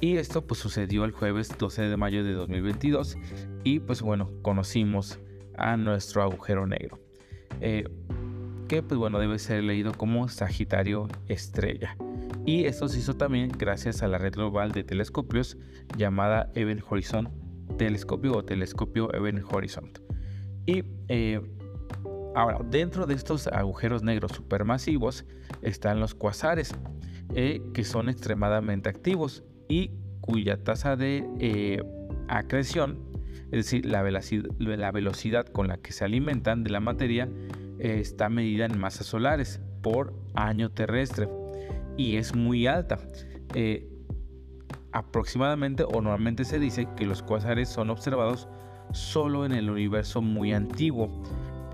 Y 0.00 0.16
esto 0.16 0.46
pues 0.46 0.60
sucedió 0.60 1.04
el 1.04 1.12
jueves 1.12 1.56
12 1.58 1.82
de 1.82 1.96
mayo 1.96 2.22
de 2.22 2.32
2022 2.32 3.16
y 3.64 3.80
pues 3.80 4.00
bueno, 4.00 4.30
conocimos 4.42 5.18
a 5.56 5.76
nuestro 5.76 6.22
agujero 6.22 6.66
negro. 6.66 7.00
Eh, 7.60 7.88
que 8.68 8.82
pues 8.82 8.98
bueno, 8.98 9.18
debe 9.18 9.38
ser 9.38 9.64
leído 9.64 9.92
como 9.92 10.28
Sagitario 10.28 11.08
Estrella. 11.26 11.96
Y 12.46 12.64
esto 12.64 12.88
se 12.88 12.98
hizo 12.98 13.14
también 13.14 13.50
gracias 13.50 14.02
a 14.02 14.08
la 14.08 14.18
red 14.18 14.34
global 14.34 14.72
de 14.72 14.84
telescopios 14.84 15.58
llamada 15.96 16.50
Event 16.54 16.82
Horizon 16.88 17.28
Telescopio 17.76 18.36
o 18.36 18.44
Telescopio 18.44 19.12
Event 19.14 19.42
Horizon. 19.50 19.90
Y 20.66 20.84
Ahora, 22.38 22.60
dentro 22.62 23.04
de 23.04 23.14
estos 23.14 23.48
agujeros 23.48 24.04
negros 24.04 24.30
supermasivos 24.30 25.24
están 25.60 25.98
los 25.98 26.14
cuasares, 26.14 26.72
eh, 27.34 27.60
que 27.74 27.82
son 27.82 28.08
extremadamente 28.08 28.88
activos 28.88 29.42
y 29.68 29.90
cuya 30.20 30.62
tasa 30.62 30.94
de 30.94 31.28
eh, 31.40 31.82
acreción, 32.28 33.00
es 33.50 33.64
decir, 33.64 33.86
la 33.86 34.02
velocidad, 34.92 35.46
con 35.46 35.66
la 35.66 35.78
que 35.78 35.90
se 35.90 36.04
alimentan 36.04 36.62
de 36.62 36.70
la 36.70 36.78
materia, 36.78 37.28
eh, 37.80 37.98
está 37.98 38.28
medida 38.28 38.66
en 38.66 38.78
masas 38.78 39.08
solares 39.08 39.60
por 39.82 40.14
año 40.34 40.70
terrestre 40.70 41.28
y 41.96 42.18
es 42.18 42.36
muy 42.36 42.68
alta. 42.68 43.00
aproximadamente 44.92 45.82
o 45.82 46.00
normalmente 46.00 46.44
se 46.44 46.60
dice 46.60 46.86
que 46.96 47.04
los 47.04 47.20
cuasares 47.20 47.68
son 47.68 47.90
observados 47.90 48.46
solo 48.92 49.44
en 49.44 49.50
el 49.50 49.70
universo 49.70 50.22
muy 50.22 50.52
antiguo 50.52 51.10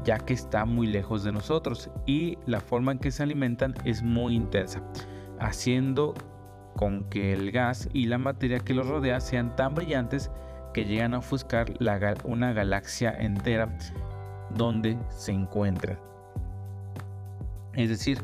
ya 0.05 0.19
que 0.19 0.35
está 0.35 0.65
muy 0.65 0.87
lejos 0.87 1.25
de 1.25 1.33
nosotros 1.33 1.91
y 2.07 2.39
la 2.47 2.61
forma 2.61 2.93
en 2.93 2.99
que 2.99 3.11
se 3.11 3.23
alimentan 3.23 3.75
es 3.85 4.03
muy 4.03 4.35
intensa, 4.35 4.83
haciendo 5.41 6.15
con 6.77 7.05
que 7.09 7.33
el 7.33 7.51
gas 7.53 7.89
y 7.93 8.07
la 8.07 8.19
materia 8.19 8.59
que 8.59 8.75
los 8.75 8.87
rodea 8.87 9.21
sean 9.21 9.55
tan 9.57 9.75
brillantes 9.75 10.31
que 10.73 10.85
llegan 10.85 11.15
a 11.15 11.19
ofuscar 11.19 11.73
una 12.25 12.53
galaxia 12.53 13.13
entera 13.19 13.77
donde 14.51 14.99
se 15.09 15.33
encuentran. 15.33 15.99
Es 17.75 17.89
decir, 17.89 18.19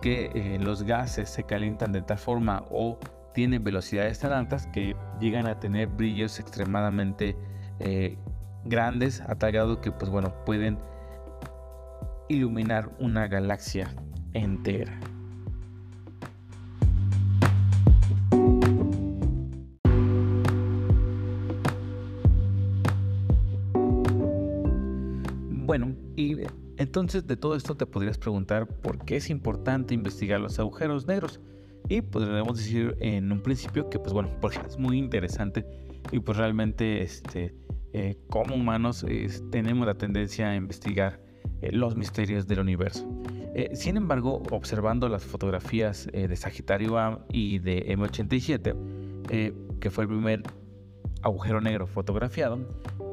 que 0.00 0.30
eh, 0.34 0.58
los 0.58 0.82
gases 0.82 1.28
se 1.28 1.44
calientan 1.44 1.92
de 1.92 2.02
tal 2.02 2.18
forma 2.18 2.64
o 2.70 2.98
tienen 3.34 3.62
velocidades 3.62 4.18
tan 4.18 4.32
altas 4.32 4.66
que 4.68 4.96
llegan 5.20 5.46
a 5.46 5.60
tener 5.60 5.88
brillos 5.88 6.40
extremadamente 6.40 7.36
eh, 7.78 8.16
grandes 8.64 9.20
a 9.22 9.34
tal 9.36 9.52
grado 9.52 9.80
que 9.80 9.92
pues 9.92 10.10
bueno 10.10 10.34
pueden 10.44 10.78
iluminar 12.30 12.96
una 13.00 13.26
galaxia 13.26 13.92
entera. 14.32 14.98
Bueno, 25.66 25.94
y 26.16 26.36
entonces 26.76 27.26
de 27.26 27.36
todo 27.36 27.56
esto 27.56 27.76
te 27.76 27.86
podrías 27.86 28.16
preguntar 28.16 28.66
por 28.66 29.04
qué 29.04 29.16
es 29.16 29.28
importante 29.28 29.94
investigar 29.94 30.40
los 30.40 30.58
agujeros 30.58 31.06
negros. 31.06 31.40
Y 31.88 32.02
podríamos 32.02 32.58
decir 32.58 32.96
en 33.00 33.32
un 33.32 33.42
principio 33.42 33.90
que 33.90 33.98
pues 33.98 34.12
bueno, 34.12 34.30
es 34.68 34.78
muy 34.78 34.98
interesante 34.98 35.66
y 36.12 36.20
pues 36.20 36.38
realmente 36.38 37.02
este, 37.02 37.56
eh, 37.92 38.16
como 38.28 38.54
humanos 38.54 39.04
tenemos 39.50 39.84
la 39.86 39.94
tendencia 39.94 40.50
a 40.50 40.54
investigar 40.54 41.29
eh, 41.62 41.72
los 41.72 41.96
misterios 41.96 42.46
del 42.46 42.60
universo. 42.60 43.06
Eh, 43.54 43.70
sin 43.74 43.96
embargo, 43.96 44.42
observando 44.50 45.08
las 45.08 45.24
fotografías 45.24 46.08
eh, 46.12 46.28
de 46.28 46.36
Sagitario 46.36 46.98
A 46.98 47.24
y 47.30 47.58
de 47.58 47.86
M87, 47.96 48.74
que 49.80 49.90
fue 49.90 50.04
el 50.04 50.08
primer 50.08 50.42
agujero 51.22 51.60
negro 51.60 51.86
fotografiado, 51.86 52.58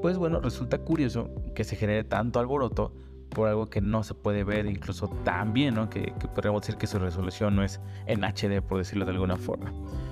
pues 0.02 0.18
bueno, 0.18 0.40
resulta 0.40 0.78
curioso 0.80 1.30
que 1.56 1.64
se 1.64 1.76
genere 1.76 2.04
tanto 2.04 2.40
alboroto 2.40 2.94
por 3.30 3.48
algo 3.50 3.70
que 3.70 3.82
no 3.82 4.04
se 4.04 4.14
puede 4.14 4.44
ver 4.44 4.66
incluso 4.66 5.10
tan 5.24 5.54
bien, 5.54 5.76
¿no? 5.76 5.90
que, 5.90 6.14
que, 6.20 6.28
podríamos 6.28 6.62
decir 6.62 6.78
que 6.78 6.88
su 6.88 6.98
resolución 6.98 7.56
no 7.56 7.64
es 7.64 7.80
en 8.06 8.24
HD, 8.24 8.62
por 8.62 8.78
decirlo 8.78 9.06
de 9.06 9.12
alguna 9.12 9.36
forma. 9.36 9.72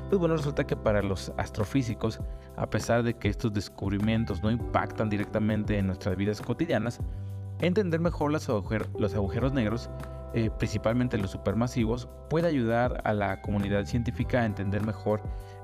Pues 0.09 0.19
bueno, 0.19 0.35
resulta 0.37 0.67
que 0.67 0.75
para 0.75 1.01
los 1.01 1.31
astrofísicos, 1.37 2.19
a 2.57 2.69
pesar 2.69 3.03
de 3.03 3.15
que 3.15 3.29
estos 3.29 3.53
descubrimientos 3.53 4.43
no 4.43 4.51
impactan 4.51 5.09
directamente 5.09 5.77
en 5.77 5.87
nuestras 5.87 6.15
vidas 6.17 6.41
cotidianas, 6.41 6.99
Entender 7.59 7.99
mejor 7.99 8.31
los, 8.31 8.49
agujeros 8.49 9.53
negros, 9.53 9.89
eh, 10.33 10.49
principalmente 10.57 11.17
los 11.17 11.31
supermasivos, 11.31 12.09
puede 12.29 12.47
ayudar 12.47 13.01
a 13.05 13.13
la 13.13 13.41
comunidad 13.41 13.85
científica 13.85 14.41
a 14.41 14.45
entender 14.45 14.85
mejor 14.85 15.21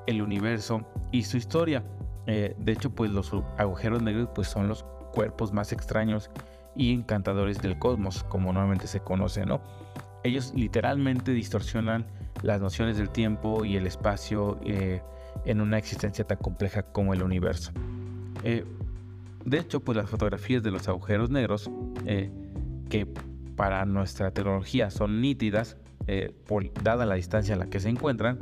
el 0.07 0.21
universo 0.21 0.85
y 1.11 1.23
su 1.23 1.37
historia. 1.37 1.83
Eh, 2.27 2.55
de 2.57 2.71
hecho, 2.71 2.91
pues 2.91 3.11
los 3.11 3.31
agujeros 3.57 4.01
negros 4.01 4.29
pues, 4.33 4.47
son 4.47 4.67
los 4.67 4.83
cuerpos 5.13 5.51
más 5.51 5.73
extraños 5.73 6.29
y 6.75 6.93
encantadores 6.93 7.61
del 7.61 7.77
cosmos, 7.77 8.23
como 8.23 8.53
normalmente 8.53 8.87
se 8.87 9.01
conoce, 9.01 9.45
¿no? 9.45 9.61
Ellos 10.23 10.53
literalmente 10.55 11.31
distorsionan 11.31 12.05
las 12.41 12.61
nociones 12.61 12.97
del 12.97 13.09
tiempo 13.09 13.65
y 13.65 13.75
el 13.75 13.87
espacio 13.87 14.59
eh, 14.63 15.01
en 15.45 15.59
una 15.59 15.77
existencia 15.77 16.25
tan 16.25 16.37
compleja 16.37 16.83
como 16.83 17.13
el 17.13 17.23
universo. 17.23 17.71
De 19.45 19.59
hecho, 19.59 19.79
pues 19.79 19.97
las 19.97 20.09
fotografías 20.09 20.63
de 20.63 20.71
los 20.71 20.87
agujeros 20.87 21.29
negros, 21.29 21.69
eh, 22.05 22.31
que 22.89 23.07
para 23.55 23.85
nuestra 23.85 24.31
tecnología 24.31 24.91
son 24.91 25.21
nítidas, 25.21 25.77
eh, 26.07 26.33
por, 26.47 26.71
dada 26.83 27.05
la 27.05 27.15
distancia 27.15 27.55
a 27.55 27.57
la 27.57 27.67
que 27.67 27.79
se 27.79 27.89
encuentran, 27.89 28.39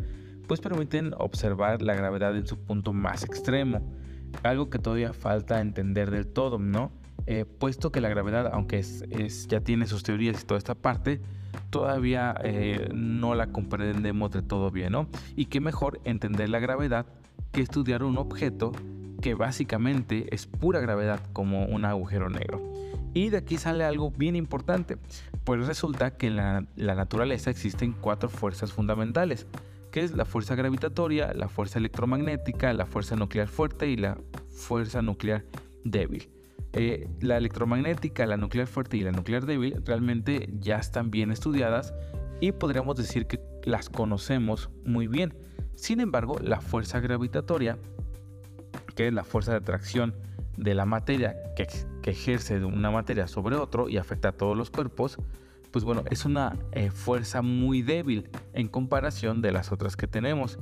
pues 0.47 0.59
permiten 0.61 1.13
observar 1.17 1.81
la 1.81 1.93
gravedad 1.93 2.35
en 2.35 2.47
su 2.47 2.57
punto 2.57 2.93
más 2.93 3.23
extremo, 3.23 3.81
algo 4.43 4.69
que 4.69 4.79
todavía 4.79 5.13
falta 5.13 5.61
entender 5.61 6.11
del 6.11 6.27
todo, 6.27 6.57
¿no? 6.59 6.91
Eh, 7.27 7.45
puesto 7.45 7.91
que 7.91 8.01
la 8.01 8.09
gravedad, 8.09 8.49
aunque 8.51 8.79
es, 8.79 9.47
ya 9.47 9.61
tiene 9.61 9.85
sus 9.85 10.03
teorías 10.03 10.41
y 10.41 10.45
toda 10.45 10.57
esta 10.57 10.73
parte, 10.73 11.21
todavía 11.69 12.35
no 12.93 13.35
la 13.35 13.47
comprendemos 13.47 14.31
de 14.31 14.41
todo 14.41 14.71
bien, 14.71 14.93
¿no? 14.93 15.07
Y 15.35 15.45
qué 15.45 15.59
mejor 15.59 15.99
entender 16.03 16.49
la 16.49 16.59
gravedad 16.59 17.05
que 17.51 17.61
estudiar 17.61 18.03
un 18.03 18.17
objeto 18.17 18.71
que 19.21 19.33
básicamente 19.33 20.33
es 20.33 20.47
pura 20.47 20.79
gravedad 20.79 21.21
como 21.33 21.65
un 21.65 21.85
agujero 21.85 22.29
negro. 22.29 22.61
Y 23.13 23.29
de 23.29 23.37
aquí 23.37 23.57
sale 23.57 23.83
algo 23.83 24.11
bien 24.11 24.35
importante, 24.35 24.97
pues 25.43 25.65
resulta 25.65 26.15
que 26.15 26.27
en 26.27 26.35
la, 26.35 26.65
naturaleza 26.75 27.49
existen 27.49 27.93
cuatro 27.93 28.29
fuerzas 28.29 28.71
fundamentales, 28.71 29.47
que 29.91 30.01
es 30.01 30.11
la 30.13 30.25
fuerza 30.25 30.55
gravitatoria, 30.55 31.33
la 31.33 31.49
fuerza 31.49 31.79
electromagnética, 31.79 32.71
la 32.73 32.85
fuerza 32.85 33.15
nuclear 33.15 33.47
fuerte 33.47 33.89
y 33.89 33.97
la 33.97 34.17
fuerza 34.49 35.01
nuclear 35.01 35.43
débil. 35.83 36.29
Eh, 36.73 37.09
la 37.19 37.37
electromagnética, 37.37 38.27
la 38.27 38.37
nuclear 38.37 38.67
fuerte 38.67 38.97
y 38.97 39.01
la 39.01 39.11
nuclear 39.11 39.47
débil 39.47 39.81
realmente 39.83 40.49
ya 40.59 40.77
están 40.77 41.09
bien 41.09 41.31
estudiadas 41.31 41.95
y 42.41 42.51
podríamos 42.51 42.95
decir 42.95 43.25
que 43.25 43.41
las 43.63 43.89
conocemos 43.89 44.69
muy 44.85 45.07
bien. 45.07 45.33
Sin 45.73 45.99
embargo, 45.99 46.37
la 46.43 46.61
fuerza 46.61 46.99
gravitatoria 46.99 47.79
que 48.99 49.11
la 49.11 49.23
fuerza 49.23 49.51
de 49.51 49.59
atracción 49.59 50.13
de 50.57 50.75
la 50.75 50.83
materia 50.83 51.37
que, 51.55 51.65
ejerce 52.03 52.59
de 52.59 52.65
una 52.65 52.91
materia 52.91 53.27
sobre 53.27 53.55
otro 53.55 53.87
y 53.87 53.95
afecta 53.95 54.29
a 54.29 54.31
todos 54.33 54.57
los 54.57 54.71
cuerpos, 54.71 55.17
pues 55.71 55.85
bueno, 55.85 56.03
es 56.11 56.25
una 56.25 56.57
eh, 56.73 56.91
fuerza 56.91 57.41
muy 57.41 57.81
débil 57.81 58.29
en 58.51 58.67
comparación 58.67 59.41
de 59.41 59.53
las 59.53 59.71
otras 59.71 59.95
que 59.95 60.07
tenemos. 60.07 60.59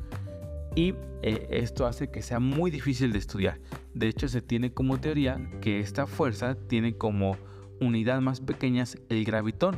Y 0.76 0.94
eh, 1.24 1.48
esto 1.50 1.88
hace 1.88 2.12
que 2.12 2.22
sea 2.22 2.40
muy 2.40 2.70
difícil 2.70 3.12
de 3.12 3.18
estudiar. 3.18 3.58
De 3.96 4.08
hecho, 4.08 4.28
se 4.28 4.44
tiene 4.44 4.72
como 4.72 5.00
teoría 5.00 5.40
que 5.60 5.80
esta 5.80 6.06
fuerza 6.06 6.54
tiene 6.54 6.96
como 6.96 7.38
unidad 7.82 8.22
más 8.22 8.40
pequeña 8.40 8.84
el 9.10 9.26
gravitón 9.26 9.78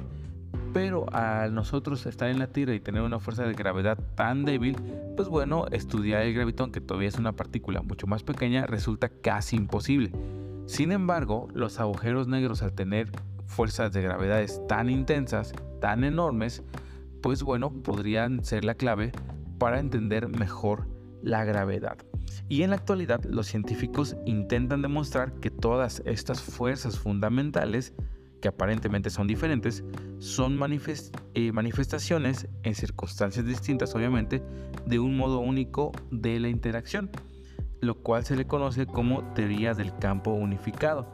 pero 0.73 1.05
al 1.13 1.53
nosotros 1.53 2.05
estar 2.05 2.29
en 2.29 2.39
la 2.39 2.47
Tierra 2.47 2.73
y 2.73 2.79
tener 2.79 3.01
una 3.01 3.19
fuerza 3.19 3.43
de 3.43 3.53
gravedad 3.53 3.97
tan 4.15 4.45
débil, 4.45 4.75
pues 5.15 5.27
bueno, 5.27 5.65
estudiar 5.71 6.23
el 6.23 6.33
gravitón, 6.33 6.71
que 6.71 6.81
todavía 6.81 7.09
es 7.09 7.17
una 7.17 7.33
partícula 7.33 7.81
mucho 7.81 8.07
más 8.07 8.23
pequeña, 8.23 8.65
resulta 8.65 9.09
casi 9.09 9.55
imposible. 9.55 10.11
Sin 10.65 10.91
embargo, 10.91 11.47
los 11.53 11.79
agujeros 11.79 12.27
negros 12.27 12.61
al 12.61 12.73
tener 12.73 13.09
fuerzas 13.45 13.91
de 13.91 14.01
gravedades 14.01 14.61
tan 14.67 14.89
intensas, 14.89 15.53
tan 15.81 16.03
enormes, 16.03 16.63
pues 17.21 17.43
bueno, 17.43 17.71
podrían 17.71 18.43
ser 18.45 18.63
la 18.63 18.75
clave 18.75 19.11
para 19.57 19.79
entender 19.79 20.27
mejor 20.27 20.87
la 21.21 21.43
gravedad. 21.43 21.97
Y 22.47 22.63
en 22.63 22.71
la 22.71 22.77
actualidad 22.77 23.23
los 23.25 23.47
científicos 23.47 24.15
intentan 24.25 24.81
demostrar 24.81 25.33
que 25.33 25.51
todas 25.51 26.01
estas 26.05 26.41
fuerzas 26.41 26.97
fundamentales, 26.97 27.93
que 28.41 28.47
aparentemente 28.47 29.09
son 29.09 29.27
diferentes, 29.27 29.83
son 30.19 30.59
eh, 31.33 31.51
manifestaciones 31.51 32.47
en 32.63 32.75
circunstancias 32.75 33.45
distintas, 33.45 33.93
obviamente, 33.95 34.43
de 34.85 34.99
un 34.99 35.17
modo 35.17 35.39
único 35.39 35.91
de 36.11 36.39
la 36.39 36.49
interacción, 36.49 37.09
lo 37.81 37.95
cual 38.01 38.25
se 38.25 38.35
le 38.35 38.45
conoce 38.45 38.85
como 38.85 39.23
teoría 39.33 39.73
del 39.73 39.95
campo 39.97 40.31
unificado, 40.31 41.07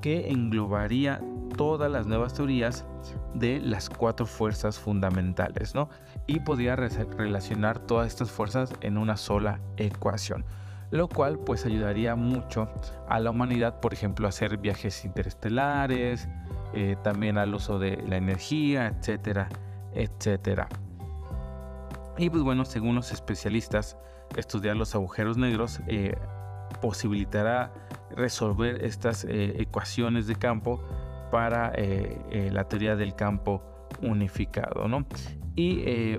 que 0.00 0.30
englobaría 0.30 1.20
todas 1.56 1.90
las 1.90 2.06
nuevas 2.06 2.34
teorías 2.34 2.84
de 3.34 3.60
las 3.60 3.88
cuatro 3.88 4.26
fuerzas 4.26 4.78
fundamentales, 4.78 5.74
¿no? 5.74 5.88
Y 6.26 6.40
podría 6.40 6.76
relacionar 6.76 7.78
todas 7.78 8.08
estas 8.08 8.30
fuerzas 8.30 8.72
en 8.80 8.98
una 8.98 9.16
sola 9.16 9.60
ecuación, 9.76 10.44
lo 10.90 11.08
cual 11.08 11.38
pues 11.38 11.64
ayudaría 11.66 12.14
mucho 12.14 12.68
a 13.08 13.20
la 13.20 13.30
humanidad, 13.30 13.80
por 13.80 13.92
ejemplo, 13.92 14.26
a 14.26 14.30
hacer 14.30 14.58
viajes 14.58 15.04
interestelares, 15.04 16.28
eh, 16.76 16.94
también 17.02 17.38
al 17.38 17.54
uso 17.54 17.78
de 17.78 17.96
la 18.06 18.18
energía, 18.18 18.88
etcétera, 18.88 19.48
etcétera. 19.94 20.68
Y 22.18 22.28
pues 22.28 22.42
bueno, 22.42 22.66
según 22.66 22.94
los 22.94 23.12
especialistas, 23.12 23.96
estudiar 24.36 24.76
los 24.76 24.94
agujeros 24.94 25.38
negros 25.38 25.80
eh, 25.86 26.14
posibilitará 26.82 27.72
resolver 28.14 28.84
estas 28.84 29.24
eh, 29.24 29.54
ecuaciones 29.58 30.26
de 30.26 30.34
campo 30.36 30.84
para 31.30 31.72
la 31.72 32.64
teoría 32.68 32.94
del 32.94 33.14
campo 33.14 33.62
unificado, 34.00 34.86
¿no? 34.86 35.06
Y 35.56 36.18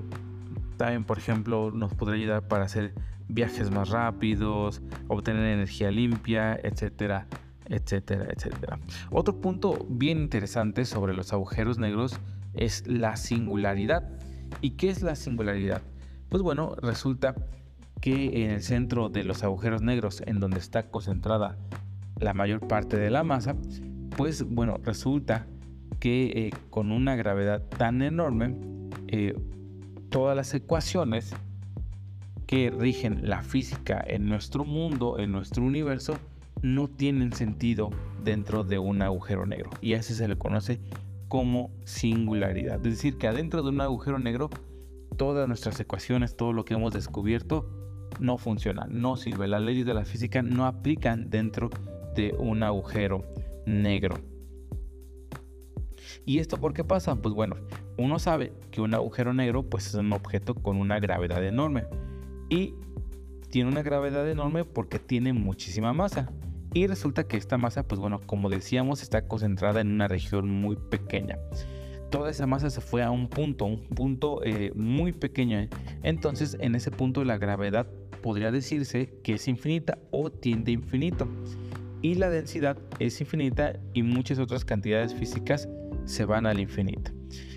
también, 0.75 1.05
por 1.05 1.17
ejemplo, 1.17 1.71
nos 1.71 1.93
podría 1.93 2.23
ayudar 2.23 2.47
para 2.47 2.65
hacer 2.65 2.93
viajes 3.27 3.71
más 3.71 3.89
rápidos, 3.89 4.81
obtener 5.07 5.43
energía 5.45 5.91
limpia, 5.91 6.59
etcétera, 6.61 7.27
etcétera, 7.69 8.27
etcétera. 8.35 8.79
Otro 9.11 9.39
punto 9.41 9.85
bien 9.89 10.19
interesante 10.19 10.85
sobre 10.85 11.13
los 11.13 11.33
agujeros 11.33 11.77
negros 11.77 12.19
es 12.53 12.87
la 12.87 13.15
singularidad. 13.15 14.09
¿Y 14.61 14.71
qué 14.71 14.89
es 14.89 15.01
la 15.01 15.15
singularidad? 15.15 15.81
Pues 16.29 16.41
bueno, 16.41 16.75
resulta 16.81 17.35
que 18.01 18.43
en 18.43 18.51
el 18.51 18.61
centro 18.61 19.09
de 19.09 19.23
los 19.23 19.43
agujeros 19.43 19.81
negros, 19.81 20.21
en 20.25 20.39
donde 20.39 20.59
está 20.59 20.89
concentrada 20.89 21.57
la 22.19 22.33
mayor 22.33 22.67
parte 22.67 22.97
de 22.97 23.09
la 23.09 23.23
masa, 23.23 23.55
pues 24.15 24.43
bueno, 24.43 24.77
resulta 24.83 25.47
que 25.99 26.25
eh, 26.25 26.49
con 26.69 26.91
una 26.91 27.15
gravedad 27.15 27.63
tan 27.77 28.01
enorme, 28.01 28.55
eh, 29.07 29.35
todas 30.09 30.35
las 30.35 30.53
ecuaciones 30.53 31.35
que 32.45 32.71
rigen 32.71 33.27
la 33.27 33.43
física 33.43 34.03
en 34.07 34.27
nuestro 34.27 34.63
mundo, 34.63 35.19
en 35.19 35.31
nuestro 35.31 35.63
universo, 35.63 36.17
no 36.61 36.87
tienen 36.87 37.33
sentido 37.33 37.89
dentro 38.23 38.63
de 38.63 38.79
un 38.79 39.01
agujero 39.01 39.45
negro. 39.45 39.69
Y 39.81 39.93
a 39.93 39.97
ese 39.97 40.15
se 40.15 40.27
le 40.27 40.37
conoce 40.37 40.79
como 41.27 41.71
singularidad. 41.83 42.77
Es 42.77 42.95
decir, 42.95 43.17
que 43.17 43.27
adentro 43.27 43.63
de 43.63 43.69
un 43.69 43.81
agujero 43.81 44.19
negro, 44.19 44.49
todas 45.17 45.47
nuestras 45.47 45.79
ecuaciones, 45.79 46.35
todo 46.35 46.53
lo 46.53 46.65
que 46.65 46.73
hemos 46.73 46.93
descubierto, 46.93 47.69
no 48.19 48.37
funciona, 48.37 48.87
no 48.89 49.17
sirve. 49.17 49.47
Las 49.47 49.61
leyes 49.61 49.85
de 49.85 49.93
la 49.93 50.05
física 50.05 50.41
no 50.41 50.65
aplican 50.65 51.29
dentro 51.29 51.69
de 52.15 52.35
un 52.37 52.63
agujero 52.63 53.23
negro. 53.65 54.17
¿Y 56.25 56.39
esto 56.39 56.57
por 56.57 56.73
qué 56.73 56.83
pasa? 56.83 57.15
Pues 57.15 57.33
bueno, 57.33 57.55
uno 57.97 58.19
sabe 58.19 58.53
que 58.71 58.81
un 58.81 58.93
agujero 58.93 59.33
negro 59.33 59.63
pues 59.63 59.87
es 59.87 59.93
un 59.95 60.11
objeto 60.13 60.55
con 60.55 60.77
una 60.77 60.99
gravedad 60.99 61.43
enorme 61.43 61.85
y 62.49 62.73
tiene 63.49 63.69
una 63.69 63.81
gravedad 63.81 64.29
enorme 64.29 64.65
porque 64.65 64.99
tiene 64.99 65.33
muchísima 65.33 65.93
masa. 65.93 66.29
Y 66.73 66.87
resulta 66.87 67.23
que 67.23 67.37
esta 67.37 67.57
masa, 67.57 67.83
pues 67.83 67.99
bueno, 67.99 68.21
como 68.25 68.49
decíamos, 68.49 69.01
está 69.01 69.27
concentrada 69.27 69.81
en 69.81 69.91
una 69.91 70.07
región 70.07 70.49
muy 70.49 70.75
pequeña. 70.75 71.39
Toda 72.09 72.29
esa 72.29 72.47
masa 72.47 72.69
se 72.69 72.81
fue 72.81 73.03
a 73.03 73.11
un 73.11 73.27
punto, 73.27 73.65
un 73.65 73.87
punto 73.87 74.41
eh, 74.43 74.71
muy 74.75 75.11
pequeño. 75.11 75.67
Entonces, 76.03 76.57
en 76.59 76.75
ese 76.75 76.91
punto 76.91 77.23
la 77.23 77.37
gravedad 77.37 77.87
podría 78.21 78.51
decirse 78.51 79.13
que 79.23 79.33
es 79.33 79.47
infinita 79.47 79.97
o 80.11 80.29
tiende 80.29 80.71
a 80.71 80.75
infinito. 80.75 81.27
Y 82.01 82.15
la 82.15 82.29
densidad 82.29 82.77
es 82.99 83.19
infinita 83.19 83.79
y 83.93 84.03
muchas 84.03 84.39
otras 84.39 84.63
cantidades 84.63 85.13
físicas 85.13 85.67
se 86.05 86.25
van 86.25 86.45
al 86.45 86.59
infinito. 86.59 87.11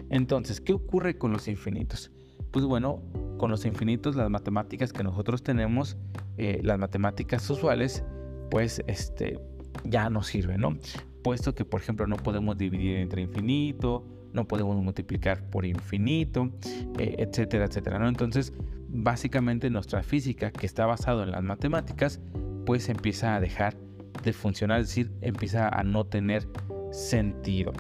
Entonces, 0.09 0.61
¿qué 0.61 0.73
ocurre 0.73 1.17
con 1.19 1.33
los 1.33 1.47
infinitos? 1.47 2.11
Pues 2.51 2.65
bueno, 2.65 3.03
con 3.39 3.51
los 3.51 3.65
infinitos, 3.65 4.17
las 4.17 4.29
matemáticas 4.29 4.93
que 4.93 5.05
nosotros 5.05 5.43
tenemos, 5.43 5.97
eh, 6.37 6.61
las 6.63 6.79
matemáticas 6.79 7.49
usuales, 7.49 8.03
pues 8.51 8.83
este, 8.87 9.39
ya 9.85 10.11
no 10.11 10.23
sirven, 10.23 10.61
¿no? 10.61 10.77
Puesto 11.23 11.55
que, 11.55 11.65
por 11.65 11.81
ejemplo, 11.81 12.07
no 12.07 12.17
podemos 12.17 12.57
dividir 12.59 12.97
entre 12.97 13.23
infinito, 13.23 14.05
no 14.33 14.47
podemos 14.47 14.77
multiplicar 14.77 15.43
por 15.51 15.65
infinito, 15.65 16.51
eh, 16.99 17.17
etcétera, 17.19 17.67
etcétera, 17.67 17.99
¿no? 17.99 18.09
Entonces, 18.09 18.53
básicamente 18.89 19.71
nuestra 19.71 20.03
física, 20.03 20.51
que 20.51 20.67
está 20.67 20.87
basada 20.87 21.25
en 21.25 21.33
las 21.33 21.43
matemáticas, 21.43 22.21
pues 22.67 22.89
empieza 22.89 23.37
a 23.37 23.41
dejar 23.41 23.77
de 24.23 24.33
funcionar, 24.33 24.81
es 24.81 24.89
decir, 24.89 25.13
empieza 25.21 25.69
a 25.69 25.83
no 25.83 26.07
tener 26.07 26.49
sentido. 26.91 27.73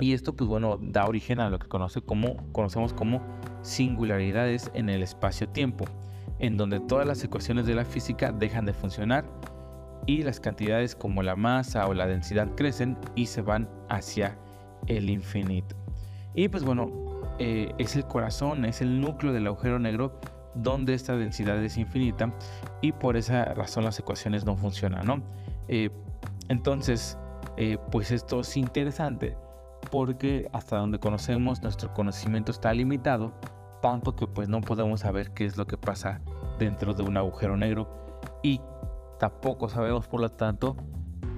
Y 0.00 0.12
esto, 0.12 0.34
pues 0.34 0.48
bueno, 0.48 0.78
da 0.80 1.06
origen 1.06 1.40
a 1.40 1.50
lo 1.50 1.58
que 1.58 1.68
como, 1.68 2.52
conocemos 2.52 2.92
como 2.92 3.22
singularidades 3.62 4.70
en 4.74 4.88
el 4.88 5.02
espacio-tiempo 5.02 5.86
en 6.38 6.56
donde 6.56 6.80
todas 6.80 7.06
las 7.06 7.22
ecuaciones 7.24 7.66
de 7.66 7.74
la 7.74 7.84
física 7.84 8.32
dejan 8.32 8.64
de 8.64 8.72
funcionar 8.72 9.24
y 10.06 10.22
las 10.22 10.40
cantidades 10.40 10.94
como 10.94 11.22
la 11.22 11.36
masa 11.36 11.86
o 11.86 11.94
la 11.94 12.06
densidad 12.06 12.48
crecen 12.54 12.96
y 13.14 13.26
se 13.26 13.42
van 13.42 13.68
hacia 13.88 14.38
el 14.86 15.10
infinito. 15.10 15.76
Y 16.34 16.48
pues 16.48 16.64
bueno, 16.64 16.90
eh, 17.38 17.72
es 17.78 17.96
el 17.96 18.04
corazón, 18.06 18.64
es 18.64 18.80
el 18.80 19.00
núcleo 19.00 19.32
del 19.32 19.46
agujero 19.46 19.78
negro 19.78 20.18
donde 20.54 20.94
esta 20.94 21.16
densidad 21.16 21.62
es 21.62 21.76
infinita 21.76 22.32
y 22.80 22.92
por 22.92 23.16
esa 23.16 23.44
razón 23.54 23.84
las 23.84 23.98
ecuaciones 23.98 24.44
no 24.44 24.56
funcionan, 24.56 25.06
¿no? 25.06 25.22
Eh, 25.68 25.90
entonces, 26.48 27.18
eh, 27.56 27.78
pues 27.90 28.10
esto 28.10 28.40
es 28.40 28.56
interesante 28.56 29.36
porque 29.90 30.48
hasta 30.52 30.78
donde 30.78 30.98
conocemos 30.98 31.62
nuestro 31.62 31.92
conocimiento 31.92 32.50
está 32.50 32.72
limitado 32.72 33.32
tanto 33.80 34.16
que 34.16 34.26
pues 34.26 34.48
no 34.48 34.60
podemos 34.60 35.00
saber 35.00 35.30
qué 35.32 35.44
es 35.44 35.56
lo 35.56 35.66
que 35.66 35.76
pasa 35.76 36.20
dentro 36.58 36.94
de 36.94 37.02
un 37.02 37.16
agujero 37.16 37.56
negro 37.56 37.88
y 38.42 38.60
tampoco 39.18 39.68
sabemos 39.68 40.06
por 40.06 40.20
lo 40.20 40.30
tanto 40.30 40.76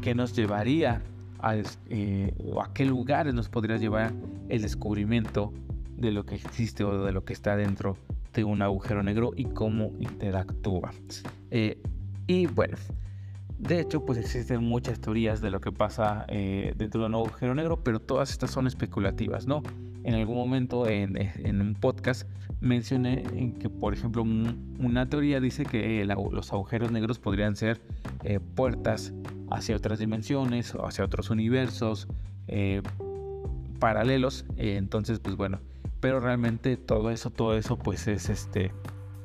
qué 0.02 0.14
nos 0.14 0.34
llevaría 0.34 1.02
a, 1.40 1.56
eh, 1.88 2.34
o 2.52 2.60
a 2.60 2.72
qué 2.72 2.84
lugares 2.84 3.34
nos 3.34 3.48
podría 3.48 3.76
llevar 3.76 4.12
el 4.48 4.62
descubrimiento 4.62 5.52
de 5.96 6.12
lo 6.12 6.24
que 6.24 6.34
existe 6.34 6.84
o 6.84 7.04
de 7.04 7.12
lo 7.12 7.24
que 7.24 7.32
está 7.32 7.56
dentro 7.56 7.96
de 8.32 8.44
un 8.44 8.62
agujero 8.62 9.02
negro 9.02 9.32
y 9.36 9.44
cómo 9.44 9.92
interactúa. 9.98 10.92
Eh, 11.50 11.82
y 12.26 12.46
bueno, 12.46 12.76
de 13.58 13.80
hecho, 13.80 14.04
pues 14.06 14.18
existen 14.18 14.64
muchas 14.64 15.00
teorías 15.00 15.40
de 15.40 15.50
lo 15.50 15.60
que 15.60 15.72
pasa 15.72 16.24
eh, 16.28 16.72
dentro 16.76 17.02
de 17.02 17.08
un 17.08 17.14
agujero 17.14 17.54
negro, 17.54 17.82
pero 17.84 18.00
todas 18.00 18.30
estas 18.30 18.50
son 18.50 18.66
especulativas, 18.66 19.46
¿no? 19.46 19.62
En 20.04 20.14
algún 20.14 20.36
momento 20.36 20.88
en, 20.88 21.60
un 21.60 21.74
podcast 21.74 22.28
mencioné 22.60 23.22
que, 23.58 23.68
por 23.68 23.94
ejemplo, 23.94 24.22
una 24.22 25.08
teoría 25.08 25.40
dice 25.40 25.64
que 25.64 26.04
los 26.04 26.52
agujeros 26.52 26.90
negros 26.90 27.18
podrían 27.18 27.56
ser 27.56 27.80
eh, 28.24 28.40
puertas 28.54 29.12
hacia 29.50 29.76
otras 29.76 29.98
dimensiones 29.98 30.74
o 30.74 30.86
hacia 30.86 31.04
otros 31.04 31.30
universos 31.30 32.08
eh, 32.48 32.82
paralelos. 33.78 34.44
entonces, 34.56 35.18
pues 35.18 35.36
bueno, 35.36 35.60
pero 36.00 36.20
realmente 36.20 36.76
todo 36.76 37.10
eso, 37.10 37.30
todo 37.30 37.56
eso, 37.56 37.78
pues 37.78 38.08
es 38.08 38.28
este 38.30 38.72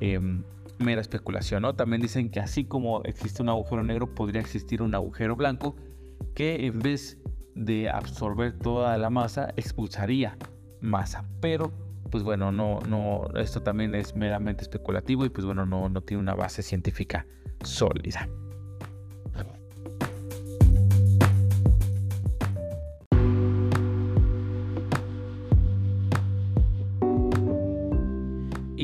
em, 0.00 0.42
mera 0.78 1.00
especulación, 1.00 1.62
¿no? 1.62 1.74
También 1.74 2.02
dicen 2.02 2.30
que 2.30 2.40
así 2.40 2.64
como 2.64 3.02
existe 3.04 3.42
un 3.42 3.48
agujero 3.48 3.82
negro, 3.82 4.14
podría 4.14 4.40
existir 4.40 4.82
un 4.82 4.94
agujero 4.94 5.36
blanco 5.36 5.74
que 6.34 6.66
en 6.66 6.78
vez 6.80 7.18
de 7.54 7.88
absorber 7.88 8.52
toda 8.58 8.96
la 8.98 9.08
masa, 9.08 9.52
expulsaría 9.56 10.36
masa. 10.80 11.24
Pero, 11.40 11.72
pues 12.10 12.22
bueno, 12.22 12.52
no, 12.52 12.80
no, 12.88 13.28
esto 13.36 13.62
también 13.62 13.94
es 13.94 14.14
meramente 14.14 14.62
especulativo 14.62 15.24
y 15.24 15.30
pues 15.30 15.44
bueno, 15.44 15.66
no, 15.66 15.88
no 15.88 16.00
tiene 16.00 16.22
una 16.22 16.34
base 16.34 16.62
científica 16.62 17.26
sólida. 17.62 18.28